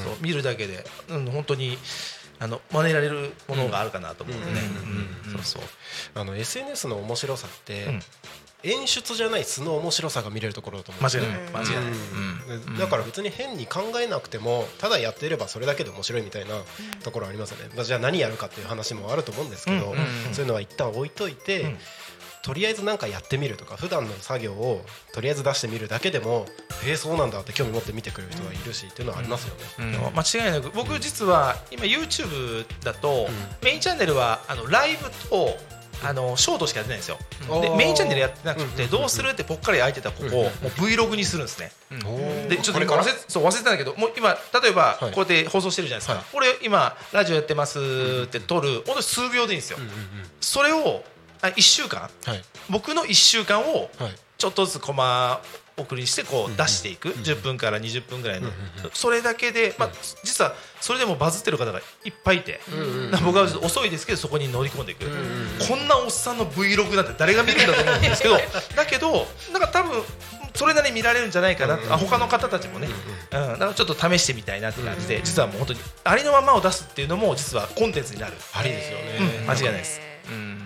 [0.05, 1.79] そう見るだけで、うん、本当に
[2.39, 4.61] あの真似られるものがあるかなと思うんでね、
[5.27, 5.33] うん。
[5.33, 5.63] そうそう。
[6.15, 8.03] あの SNS の面白さって、うん
[8.65, 11.03] 演出じゃない素の面白さが見れるところだと思う。
[11.03, 11.51] んですよ間違いない。
[11.53, 11.93] 間違いない、
[12.57, 12.79] うん。
[12.79, 16.63] だから別に変に考えなくてもただやっていればそれだけで面白いみたいな
[17.05, 19.93] ところありますよね、まあ、じゃあ何やるかっていう話もあると思うんですけど、うん。
[19.93, 19.99] うん。
[19.99, 21.79] うんそういうのは一旦置いといて、うん。
[22.43, 26.47] とりあえず何かやってみるとか普段の作業をとりあえず出してみるだけでも
[26.85, 29.55] へえそうなんだって興味持って見てくれる人がいるしっていうのはありますよ
[29.85, 29.93] ね。
[29.93, 30.71] でも間違いなく。
[30.71, 33.29] 僕実は今 YouTube だと
[33.63, 35.59] メインチャンネルはあのライブと
[36.05, 37.19] あのショートしかやってないんですよ。
[37.61, 41.73] でメインチャンネルやってなくてうんどうするってぽっかり空いてたここをもう Vlog にするんですね。
[42.49, 45.13] でちょっと今忘れそう忘れてたんだけどもう今例えばはい。
[45.13, 46.25] こうやって放送してるじゃないですか、はい。
[46.33, 47.79] これ今ラジオやってます
[48.25, 49.79] って撮る本当に数秒でいいんですよ、
[50.41, 51.03] それを
[51.41, 52.03] あ1週間？
[52.25, 52.43] はい。
[52.69, 54.15] 僕の1週間をはい。
[54.39, 55.41] ちょっとずつコマ
[55.79, 57.11] 送りしてこう出していく。
[57.11, 58.51] 10分から20分ぐらいの。
[58.93, 59.91] それだけでまあ
[60.23, 62.61] 実はそれでもバズってる方がいっぱいいて。
[63.25, 65.07] 僕は遅いですけどそこに乗り込んでいく。
[65.69, 68.37] こんなおっさんの Vlog なんて誰が見るんだと思うんですけど
[68.77, 70.03] だけどなんか多分
[70.55, 72.89] それなりに見られるんじゃないかなとあ他の方たちもね。
[72.89, 78.35] うんだからちょっと試してみたいなって感じで実はもう本当にありのままを出すっていうのも実はコンテンツになる。
[78.53, 79.05] ありですよね。
[79.43, 79.51] うん。
[79.51, 80.01] 間違いないです。
[80.03, 80.08] うん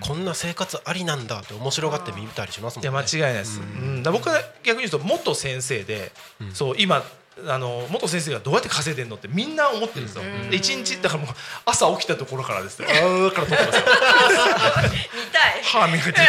[0.00, 2.90] こんな生活ありなんだって面白がって見たりしますもんね。
[2.90, 4.02] いや間違いないです、うん。
[4.02, 6.12] 僕は逆に言うと元先生で、
[6.52, 7.02] そう今
[7.48, 11.34] あの元先生がどうやって稼いでんのってみんな思ってるんですよ、で一日だからもう
[11.64, 13.82] 朝起きたところからですねあーから撮ってますよ。
[15.14, 15.62] 見たい。
[15.62, 16.28] 歯磨いてるとこ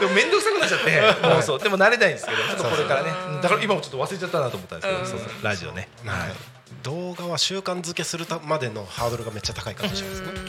[0.00, 3.10] でも面倒くさくなっちゃってもうそうでも慣れないんですけどちょっとこれからね。
[3.34, 3.40] うん。
[3.40, 6.34] だから今もちょっと忘れちゃったなと思ったんですけど、そうそうラジオね、なんか
[6.84, 10.40] 動画は習慣づけするたまでのハードルがめっちゃ高いかもしれないですね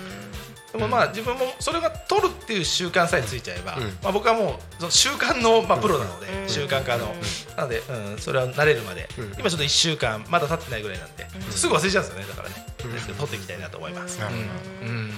[0.74, 3.84] でもまあ自分もそれが撮るっていう習慣さえついちゃえば、うん。
[4.02, 7.14] まあ、僕はもうその習慣のまあプロなので、習慣化の、
[7.56, 9.34] なので、うん、それは慣れるまで、うん。
[9.40, 12.56] 今ちょっと1週間まだ経ってないぐらいなんで、すぐ忘れちゃうんですよねだからね、
[12.92, 14.24] ですけど撮っていきたいなと思います、う
[14.86, 15.12] ん。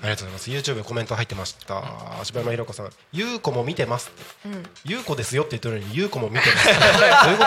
[0.00, 0.50] ありがとうございます。
[0.50, 1.82] YouTube コメント入ってました。
[2.22, 4.12] 柴山ひろ子さん「ゆうこも見てます」
[4.84, 6.72] ゆうこですよ」って言ってるのに「ゆうこも見てます」 ど
[7.30, 7.44] ういうこ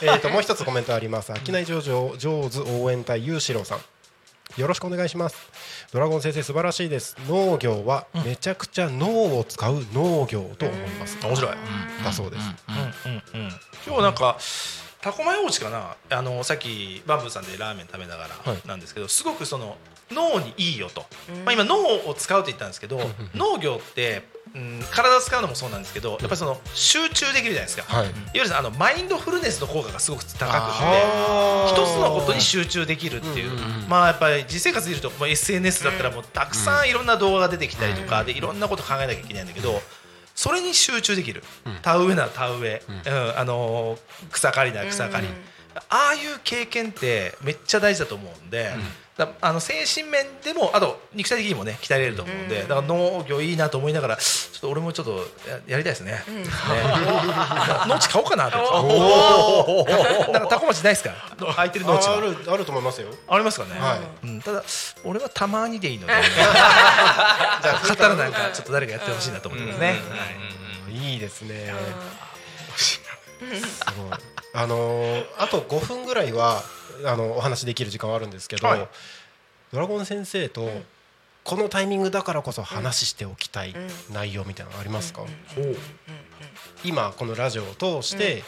[0.00, 0.06] と？
[0.12, 1.32] えっともう一つコメントあります。
[1.44, 3.78] 商い上場上手応援隊ゆうしろうさん
[4.56, 5.36] よろしくお願いします。
[5.92, 7.14] ドラゴン先生素晴らしいです。
[7.28, 11.18] 農業はめちゃくちゃ脳を使う農業と思います。
[11.22, 11.56] 面白い、
[12.02, 12.42] だそうです。
[13.04, 13.12] うん。
[13.12, 13.42] うん。
[13.42, 13.50] うん。
[13.86, 14.38] 今日なんか
[15.02, 15.96] タコマ用地かな。
[16.08, 18.62] あのさっきバンブーさんでラーメン食べながらはい。
[18.66, 19.76] なんですけど、すごくその
[20.10, 21.04] 脳にいいよと、
[21.44, 23.00] まあ、今脳を使うと言ったんですけど
[23.34, 24.22] 農業って、
[24.54, 28.06] うん、体を使うのもそうなんですけどやっぱりその集中できるじゃないですか、はい。
[28.06, 30.46] いわゆるあのマインドフルネスの効果がすごく高くて。
[31.66, 33.50] 一つのことに集中できるっていう、
[33.88, 39.80] まあやっぱり実生活でいると、まあ、SNS だったらもうたくさんいろんな動画が出てきたりとかでいろんなこと考えなきゃいけないんだけど
[40.34, 41.42] それに集中できる、
[41.82, 43.38] 田植えなら田植え、うん。
[43.38, 43.98] あのー
[44.30, 45.28] 草刈りなら草刈り、
[45.88, 48.70] ああいう経験ってめっちゃ大事だと思うんで。
[49.16, 55.12] だあの精神面でもあと肉体的にもね鍛えれると思うんで、だから農業いいなと思いながらちょっと俺もちょっと
[55.48, 56.12] ややりたいですね。
[56.12, 56.22] ね
[57.88, 59.92] 農地買おうかなと思って。
[60.32, 61.14] なんかタコ町ないですか？
[61.54, 63.80] 空いてる農地はあるあると思いますよありますかね？
[63.80, 64.62] はうん、ただ
[65.04, 69.98] 俺はたまにでいいので、 じゃあ買ったらなんかちょっと誰かやってほしいなと思ってますね。
[70.90, 71.72] いいですね。
[72.78, 73.00] す
[73.98, 74.18] ごい。
[74.54, 76.62] あのーあと5分ぐらいは
[77.04, 78.88] あのお話できる時間はあるんですけど、はい。
[79.72, 80.68] ドラゴン先生と
[81.44, 83.74] このタイミングだからこそ話しておきたい
[84.12, 85.22] 内容みたいなのありますか？
[86.84, 88.42] 今このラジオを通して、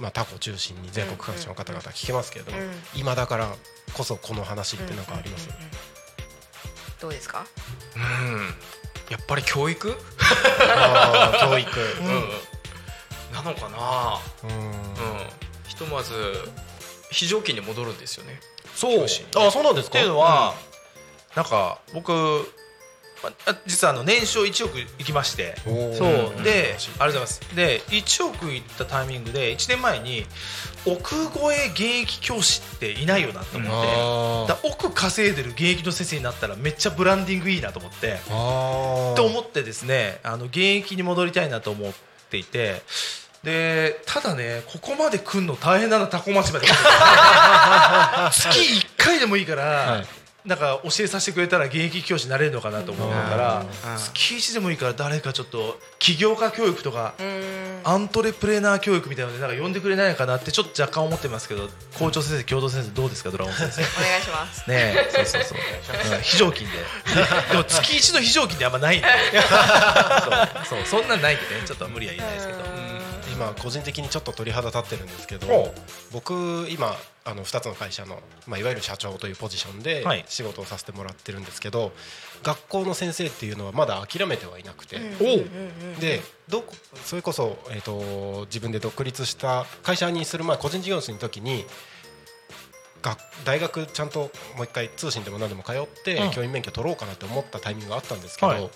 [0.00, 2.58] まあタコ中心に全国各地の方々聞けますけれども、
[2.94, 3.54] 今だから
[3.94, 5.48] こそこの話ってなんかあります？
[7.00, 7.46] どうですか？
[7.96, 8.54] うん。
[9.10, 9.88] やっぱり教育？
[9.88, 9.94] 教
[11.58, 11.70] 育。
[13.32, 14.20] なのかな？
[14.48, 14.56] うん。
[14.56, 14.74] うん。
[15.66, 16.12] ひとまず
[17.12, 18.40] 非常勤に戻るんですよね。
[18.74, 19.04] そう。
[19.04, 19.98] あそうなんですか？
[19.98, 20.54] っていうのは、
[21.36, 22.12] なんか僕
[23.22, 25.54] まあ実はあの年商1億いきまして。
[25.64, 26.42] そう。
[26.42, 27.40] でありがとうございます。
[27.54, 30.26] で1億いったタイミングで1年前に
[30.86, 33.88] 億超え現役教師っていないよなと思って。
[33.94, 38.18] あだから億稼いでる現役の先生になったらめっちゃブランディングいいなと思って。
[38.28, 41.92] あと思ってですねあの現役に戻りたいなと思っ
[42.30, 42.82] ていて
[43.42, 46.66] でただねここまで来るの大変だなタコ町まで
[48.30, 50.04] 月1回でもいいから、
[50.44, 53.64] なんか教えさせてくれたら現役教師になれるのかなと思うから
[53.96, 57.14] 月1でもいいから誰かちょっと起業家教育とか
[57.84, 63.82] アントレプレーナー教育みたいなのでなんか呼んでくれないかなってちょっと若干思ってますけど校長先生共同先生どうですかドラゴン先生。
[63.82, 64.68] お願いします。
[64.68, 66.76] ねえそうそうそう、うん非常勤で。
[67.52, 69.06] でも月一の非常勤ってあんまないんで。
[70.68, 71.62] そうそうそんなんないんでね。
[71.66, 73.01] ちょっと無理は言えないですけど、
[73.42, 75.72] 今個人的にちょっと鳥肌立ってるんですけど
[76.12, 80.24] 僕今あの2つの会社の、まあ、いわゆる社長というポジションではい。
[80.26, 81.92] 仕事をさせてもらってるんですけど、
[82.42, 84.98] 学校の先生っていうのはまだ諦めてはいなくて、
[86.00, 86.74] でどこ
[87.04, 91.66] それこそ、えー、と自分で独立した会社にする前個人事業主の時に学
[93.44, 96.30] 大学ちゃんともう一回通信でも何でも通って、うん。
[96.30, 98.70] 教員免許取ろうかなって思ったタイミングがあったんですけど、はい。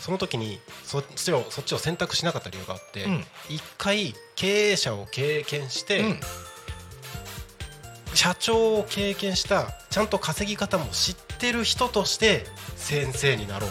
[0.00, 3.24] その時にそっちをそっちを選択しなかった理由があって、うん。
[3.48, 6.20] 一回経営者を経験して、うん。
[8.14, 13.70] 社長を経験したちゃんと稼ぎ方も知ってる人として先生になろう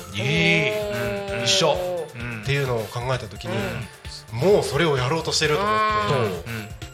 [1.43, 2.01] 一緒。
[2.41, 3.55] っていうのを考えた時に、
[4.33, 5.77] もうそれをやろうとしてると思っ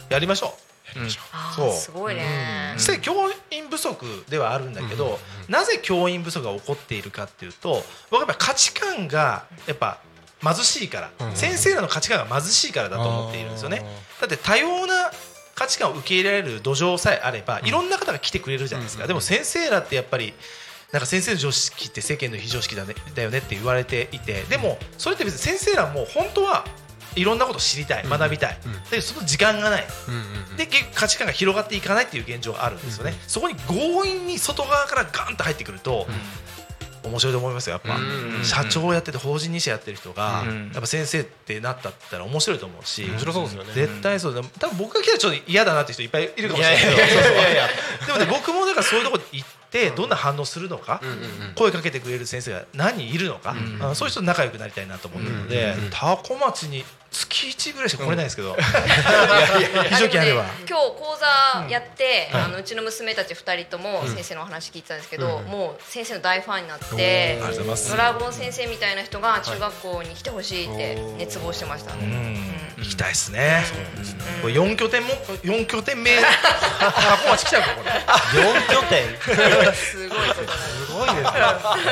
[0.08, 0.36] て。
[0.36, 0.52] そう、
[0.88, 1.20] やりましょ。
[1.20, 1.68] うあそう。
[1.68, 2.72] ーすごいね。
[2.74, 3.14] 実際教
[3.50, 5.18] 員不足ではあるんだけど、
[5.48, 9.98] なぜ教員不足が起こっているかっていうと僕はやっぱ価値観がやっぱ
[10.42, 11.36] 貧しいから、うん。
[11.36, 13.84] 先生らの価値観が貧しいからだと思っているんですよね。
[14.20, 15.10] だって多様な
[15.54, 20.32] 価値観を受け入れられる土壌さえあれば、いろんな方が来てくれるじゃないですか、でも先生らってやっぱり
[20.92, 26.64] なんか先生の常識って世間の非常識だ,、ね、だよねって言われていてでもそれって別に先生らも本当は
[27.18, 28.58] いろんなことを知りたい学びたい、
[28.90, 29.86] でその時間がない、
[30.56, 36.06] で結局価値観が広がっていかないっていう現状があるんですよね、そこに強引に外側からガンと入ってくると、
[37.04, 37.98] 面白いと思いますよやっぱ、
[38.44, 43.72] 社長をやってて法人2社やってる人が、やっぱ先生ってなったったら面白いと思うし面白そうですよね。
[43.72, 44.42] 絶対そうだ。
[44.58, 46.84] 多分僕が来たらちょっと嫌だなって人いっぱいいるかもしれない。
[46.84, 46.96] けど
[48.06, 49.58] でもね僕もだからそういうところに行って
[49.96, 51.00] どんな反応するのか、
[51.54, 58.54] 声かけてくれる先生が何人いるのか、あそういう人と仲良くなりたいなと思ってるので、多古町に月1ぐらいしか来れないですけど、
[59.88, 60.44] 非常勤あれば。
[60.68, 67.40] 今日講座やって、あのうちの娘たち2人とも先生のお話聞いてたんですけど、もう先生の大ファンになって
[67.90, 73.64] ドラゴン先生みたいな人が中学校に来てほしいって熱望してました、行きたいですね。
[74.42, 75.10] これ四拠点も
[75.42, 76.10] 四拠点目。
[76.78, 78.42] 多古町来ちゃうかこれ。
[78.42, 79.04] 四拠点
[79.74, 81.22] すごいことだすごいです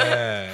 [0.04, 0.52] ね。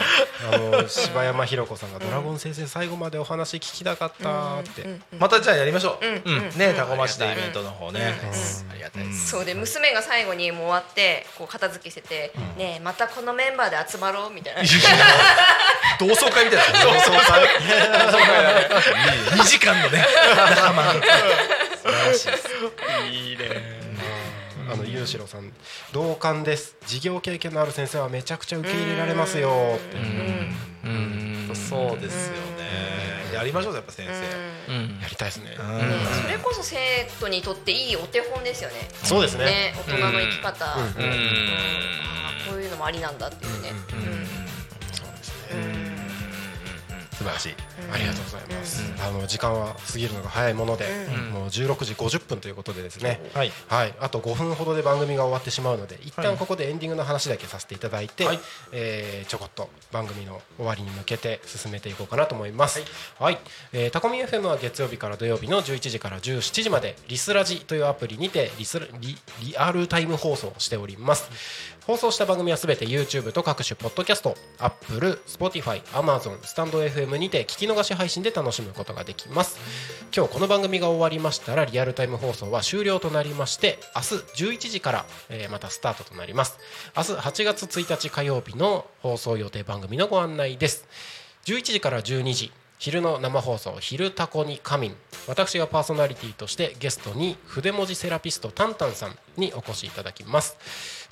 [0.53, 4.85] あの柴山ひろ子さんが「ドラゴン先生最後までお話聞きたかった」って、
[5.19, 6.07] またじゃあやりましょう。
[6.07, 8.19] うんうんね多古町でイベントの方ね。
[8.71, 9.31] ありがたいです。
[9.31, 14.63] そうで娘が最後にもう終わってこう片付けしてて「ねえまたこのメンバーで集まろう」みたいな。
[15.99, 16.81] 同窓会みたいな。
[16.81, 17.49] 同窓会。
[19.37, 20.07] 二時間のね
[20.37, 20.95] 仲間。
[23.11, 23.82] いいね
[24.73, 25.53] あのゆうしろさん
[25.93, 26.77] 同感です。
[26.87, 29.51] 事業経験のある先生はめちゃくちゃ受け入れられますよ。
[29.77, 33.35] ってそうですよね。
[33.35, 34.13] やりましょうやっぱ先生。
[34.13, 35.51] やりたいですね。
[35.51, 35.57] ね
[36.23, 36.77] それこそ生
[37.21, 38.89] 徒にとっていいお手本ですよね。
[38.95, 39.45] そうですね。
[39.45, 40.83] ね大人の生き方、うん。
[40.83, 40.89] うん。
[40.89, 43.73] あこういうのもありなんだっていうね、
[47.23, 47.55] 素晴らしい。
[47.93, 48.93] ありがとうございます。
[49.01, 50.87] あの時間は過ぎるのが早いもので
[51.33, 53.21] もう16時50分ということでですね。
[53.33, 53.53] はい。
[53.69, 58.27] はい、あと5分ほどで番組が終わってしまうので一旦ここでエンディングの話だけさせていただいて、
[58.73, 62.83] えーちょこっと番組の終わりに向けて進めていこうかなと思います。
[63.19, 63.39] はい、
[63.73, 71.31] えータコミ FM は月曜日から土曜日の11時から17時までリスラジというアプリにてリスリリアルタイム放送をしております。
[71.87, 79.59] 放送した番組はすべて YouTube と各種ポッドキャスト、Apple、Spotify、Amazon、スタンド FM にて聞き逃し配信で楽しむことができます。
[80.17, 86.57] 今日この番組が終わりましたらリアルタイム放送は終了となりまして明日11時から、えーまたスタートとなります。
[86.97, 90.87] 明日8月1日火曜日の放送予定番組のご案内です。
[91.47, 94.97] 11時から12時昼の生放送「昼タコに仮眠」
[95.29, 100.57] 私がパーソナリティとしてゲストに筆文字セラピストタンタンさんにお越しいただきます。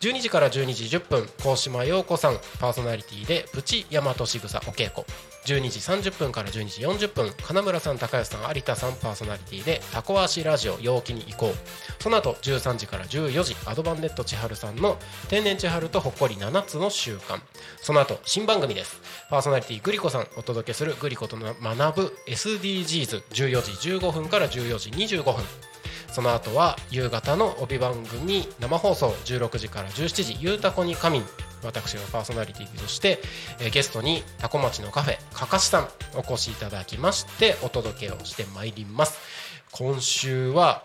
[0.00, 5.04] 12時から12時10分高島陽子さんパーソナリティでプチ大和しぐさお稽古。
[5.44, 12.02] 12時30分から12時40分金村さん高安さん有田さんパーソナリティでタコ足ラジオ陽気に行こう。
[12.02, 14.96] その後13時から14時アドバンネット千春さんの
[15.28, 17.38] 天然千春とほっこり7つの習慣。
[17.82, 19.02] その後新番組です。
[19.28, 21.52] パーソナリティグリコさんお届けするグリコと学
[21.96, 25.34] ぶ SDGs14 時15分から14時25分
[26.12, 31.24] その後は夕方の帯番組生放送16時から17時「ゆうたこに仮眠」
[31.62, 33.20] 私がパーソナリティとして、
[33.70, 39.18] ゲストにタコ町のカフェかかしさんお越しいただきましてお届けをしてまいります。
[39.72, 40.82] 今週は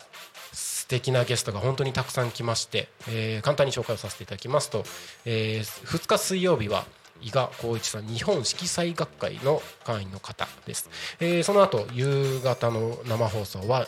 [0.51, 4.83] 素敵なゲストが本当にたくさん来まして、えー簡単に紹介をさせていただきますと、
[5.25, 6.85] え2日水曜日は
[7.21, 13.87] 伊賀光一さん日本色彩学会の会員の方です、えーその後夕方の生放送は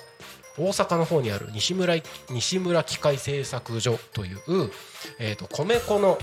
[0.57, 1.95] 大阪の方にある西村
[2.29, 4.39] 西村機械製作所という、
[5.19, 6.17] えー、と米粉の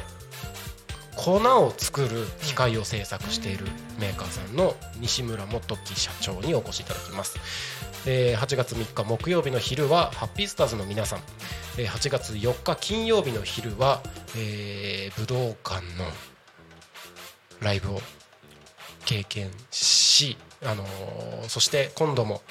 [1.17, 3.67] 粉を作る機械を製作している
[4.01, 7.39] メーカーさんの西村元樹社長にお越しいただきます、
[8.07, 11.21] えー8月3日木曜日の昼はハッピースターズの皆さん、
[11.79, 14.03] えー8月4日金曜日の昼は、
[14.37, 16.05] えー武道館の
[17.61, 18.01] ライブを
[19.07, 22.43] 経験し、あのーそして今度も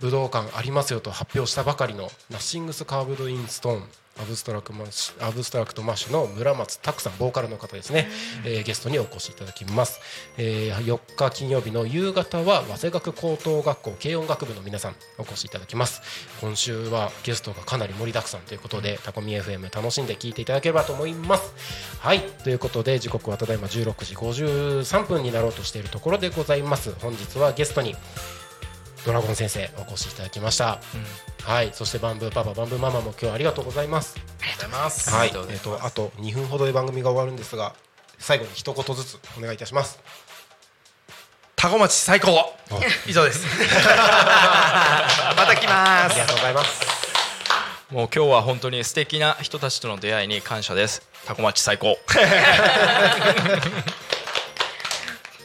[0.00, 8.08] 武道館ありますよと発表したばかりの Nothing's Carved In Stone、ABSTRACT MASH、ABSTRACT MASH の村松拓さんボーカルの方ですね、
[8.44, 10.00] えーゲストにお越しいただきます、
[10.36, 16.02] えー4日金曜日の夕方はわせがく高等学校軽音楽部の皆さんお越しいただきます。
[16.40, 21.98] 今週はゲストがかなり盛りだくさんということでタコミ FM 楽しんで聞いていただければと思います。
[22.00, 22.20] はい。
[22.20, 26.92] ということで時刻はただいま16時53分になろうとしているところでございます。
[27.00, 27.94] 本日はゲストに
[29.04, 30.78] ドラゴン先生お越しいただきました、
[31.44, 31.70] はい。
[31.72, 34.14] そしてバンブーパパバンブーママも今日はありがとうございます。
[34.42, 35.10] ありがとうございます。
[35.10, 35.32] はい。
[35.48, 37.74] えっ、とあと2分ほどで番組が終わるんですが
[38.18, 39.98] 最後に一言ずつお願いいたします。
[41.56, 42.52] タコ町最高。
[43.06, 43.44] 以上です。
[45.36, 46.12] また来ます。
[46.12, 46.26] ありが。
[46.26, 46.80] とうございます。
[47.90, 51.02] もう今日は本当に素敵な人たちとの出会いに感謝です。
[51.26, 51.98] タコ町最高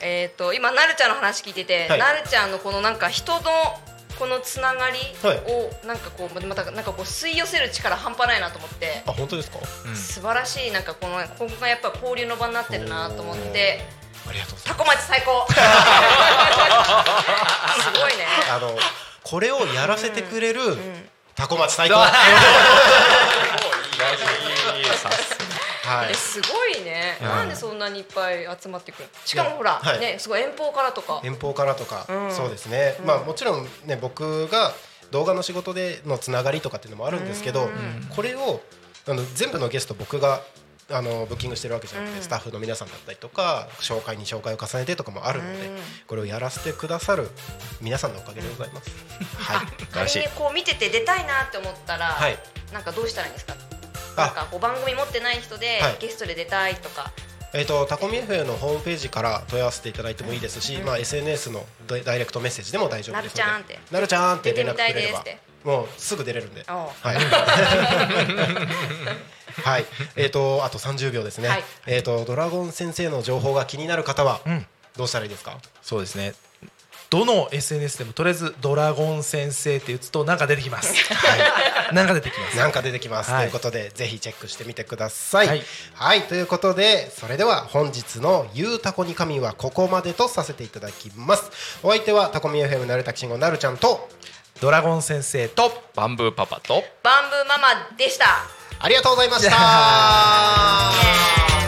[0.08, 1.99] えー、と今なるちゃんの話聞いてて、はい。
[1.99, 3.41] なるちゃんのこのなんか人の
[4.20, 5.38] このつながりはい。
[5.51, 9.01] をなんかこうまたなんかこう吸い寄せる力半端ないなと思って。
[9.08, 9.58] あ本当ですか？
[9.95, 13.82] 素晴らしいなんかこのここがやっぱ交流の場になってるなと思って。
[14.30, 15.45] ありがとうございタコ町最高。
[15.49, 15.56] す
[17.99, 18.26] ごいね。
[18.39, 18.78] ますあの
[19.24, 20.78] これをやらせてくれる
[21.36, 21.95] タコ町最高
[25.86, 26.12] はい。
[26.12, 30.00] えすごいね、なんでそんなにいっぱい集まってくるしかもほら、はい。
[30.00, 31.22] ねすごい遠方からとか。
[31.24, 32.32] 遠方からとか、うん。
[32.32, 34.74] そうですね、まあもちろんね僕が
[35.12, 37.70] 動画の仕事でのつながりとかっていうのもあるんですけど、
[38.16, 38.62] これを
[39.08, 40.42] あの全部のゲスト僕が
[40.92, 42.24] あのブッキングしてるわけじゃなくて、うん。
[42.24, 45.70] スタッフの皆さんだったりとか紹介に紹介を重ねてとかもあるので、
[46.08, 47.30] これをやらせてくださる
[47.82, 48.90] 皆さんのおかげでございます。
[49.38, 52.38] はい、仮にこう見てて出たいなって思ったら、はい。
[52.74, 53.54] なんかどうしたらいいんですか？
[53.54, 53.75] あ
[54.18, 55.97] なんかこう番組持ってない人で、はい。
[55.99, 57.11] ゲストで出たいとか。
[57.53, 63.43] えー、とタコミ F のホームページから問い合わせていただいてもいいですし、まあ、SNS のダイダイレクトメッセージでも大丈夫ですので。
[63.45, 63.80] なるちゃんって。
[63.91, 64.99] なるちゃんって連絡くれれば。
[64.99, 65.38] 出てみたいですって。
[65.66, 66.63] もうすぐ出れるんで。
[66.68, 67.16] はい、
[69.63, 69.86] はい、
[70.16, 71.63] えっ、とあと30秒ですね、はい。
[71.88, 74.68] えっ、とドラゴン先生の情報が気になる方はん。
[74.95, 76.34] どうしたらいいですか、そうですね
[77.16, 80.93] どの SNS でもとりあえずドラゴン先生って打つとなんか出てきます。
[81.16, 81.95] はい。
[81.95, 82.57] なんか出てきます。
[82.57, 85.47] なんか出てきます、はいということでぜひチェックしてみてください。
[85.47, 85.53] は
[85.93, 91.43] はいい、ということでそれでは本日の「ゆうたこに神」はここまでとさせていただきます。
[91.84, 94.09] お相手はタコミ FM なるたきしんごなるちゃんと
[94.59, 98.26] ドラゴン先生とバンブーパパとバンブーママでした
[98.80, 99.55] ありがとうございました。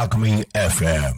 [0.00, 1.14] Alchemy FM.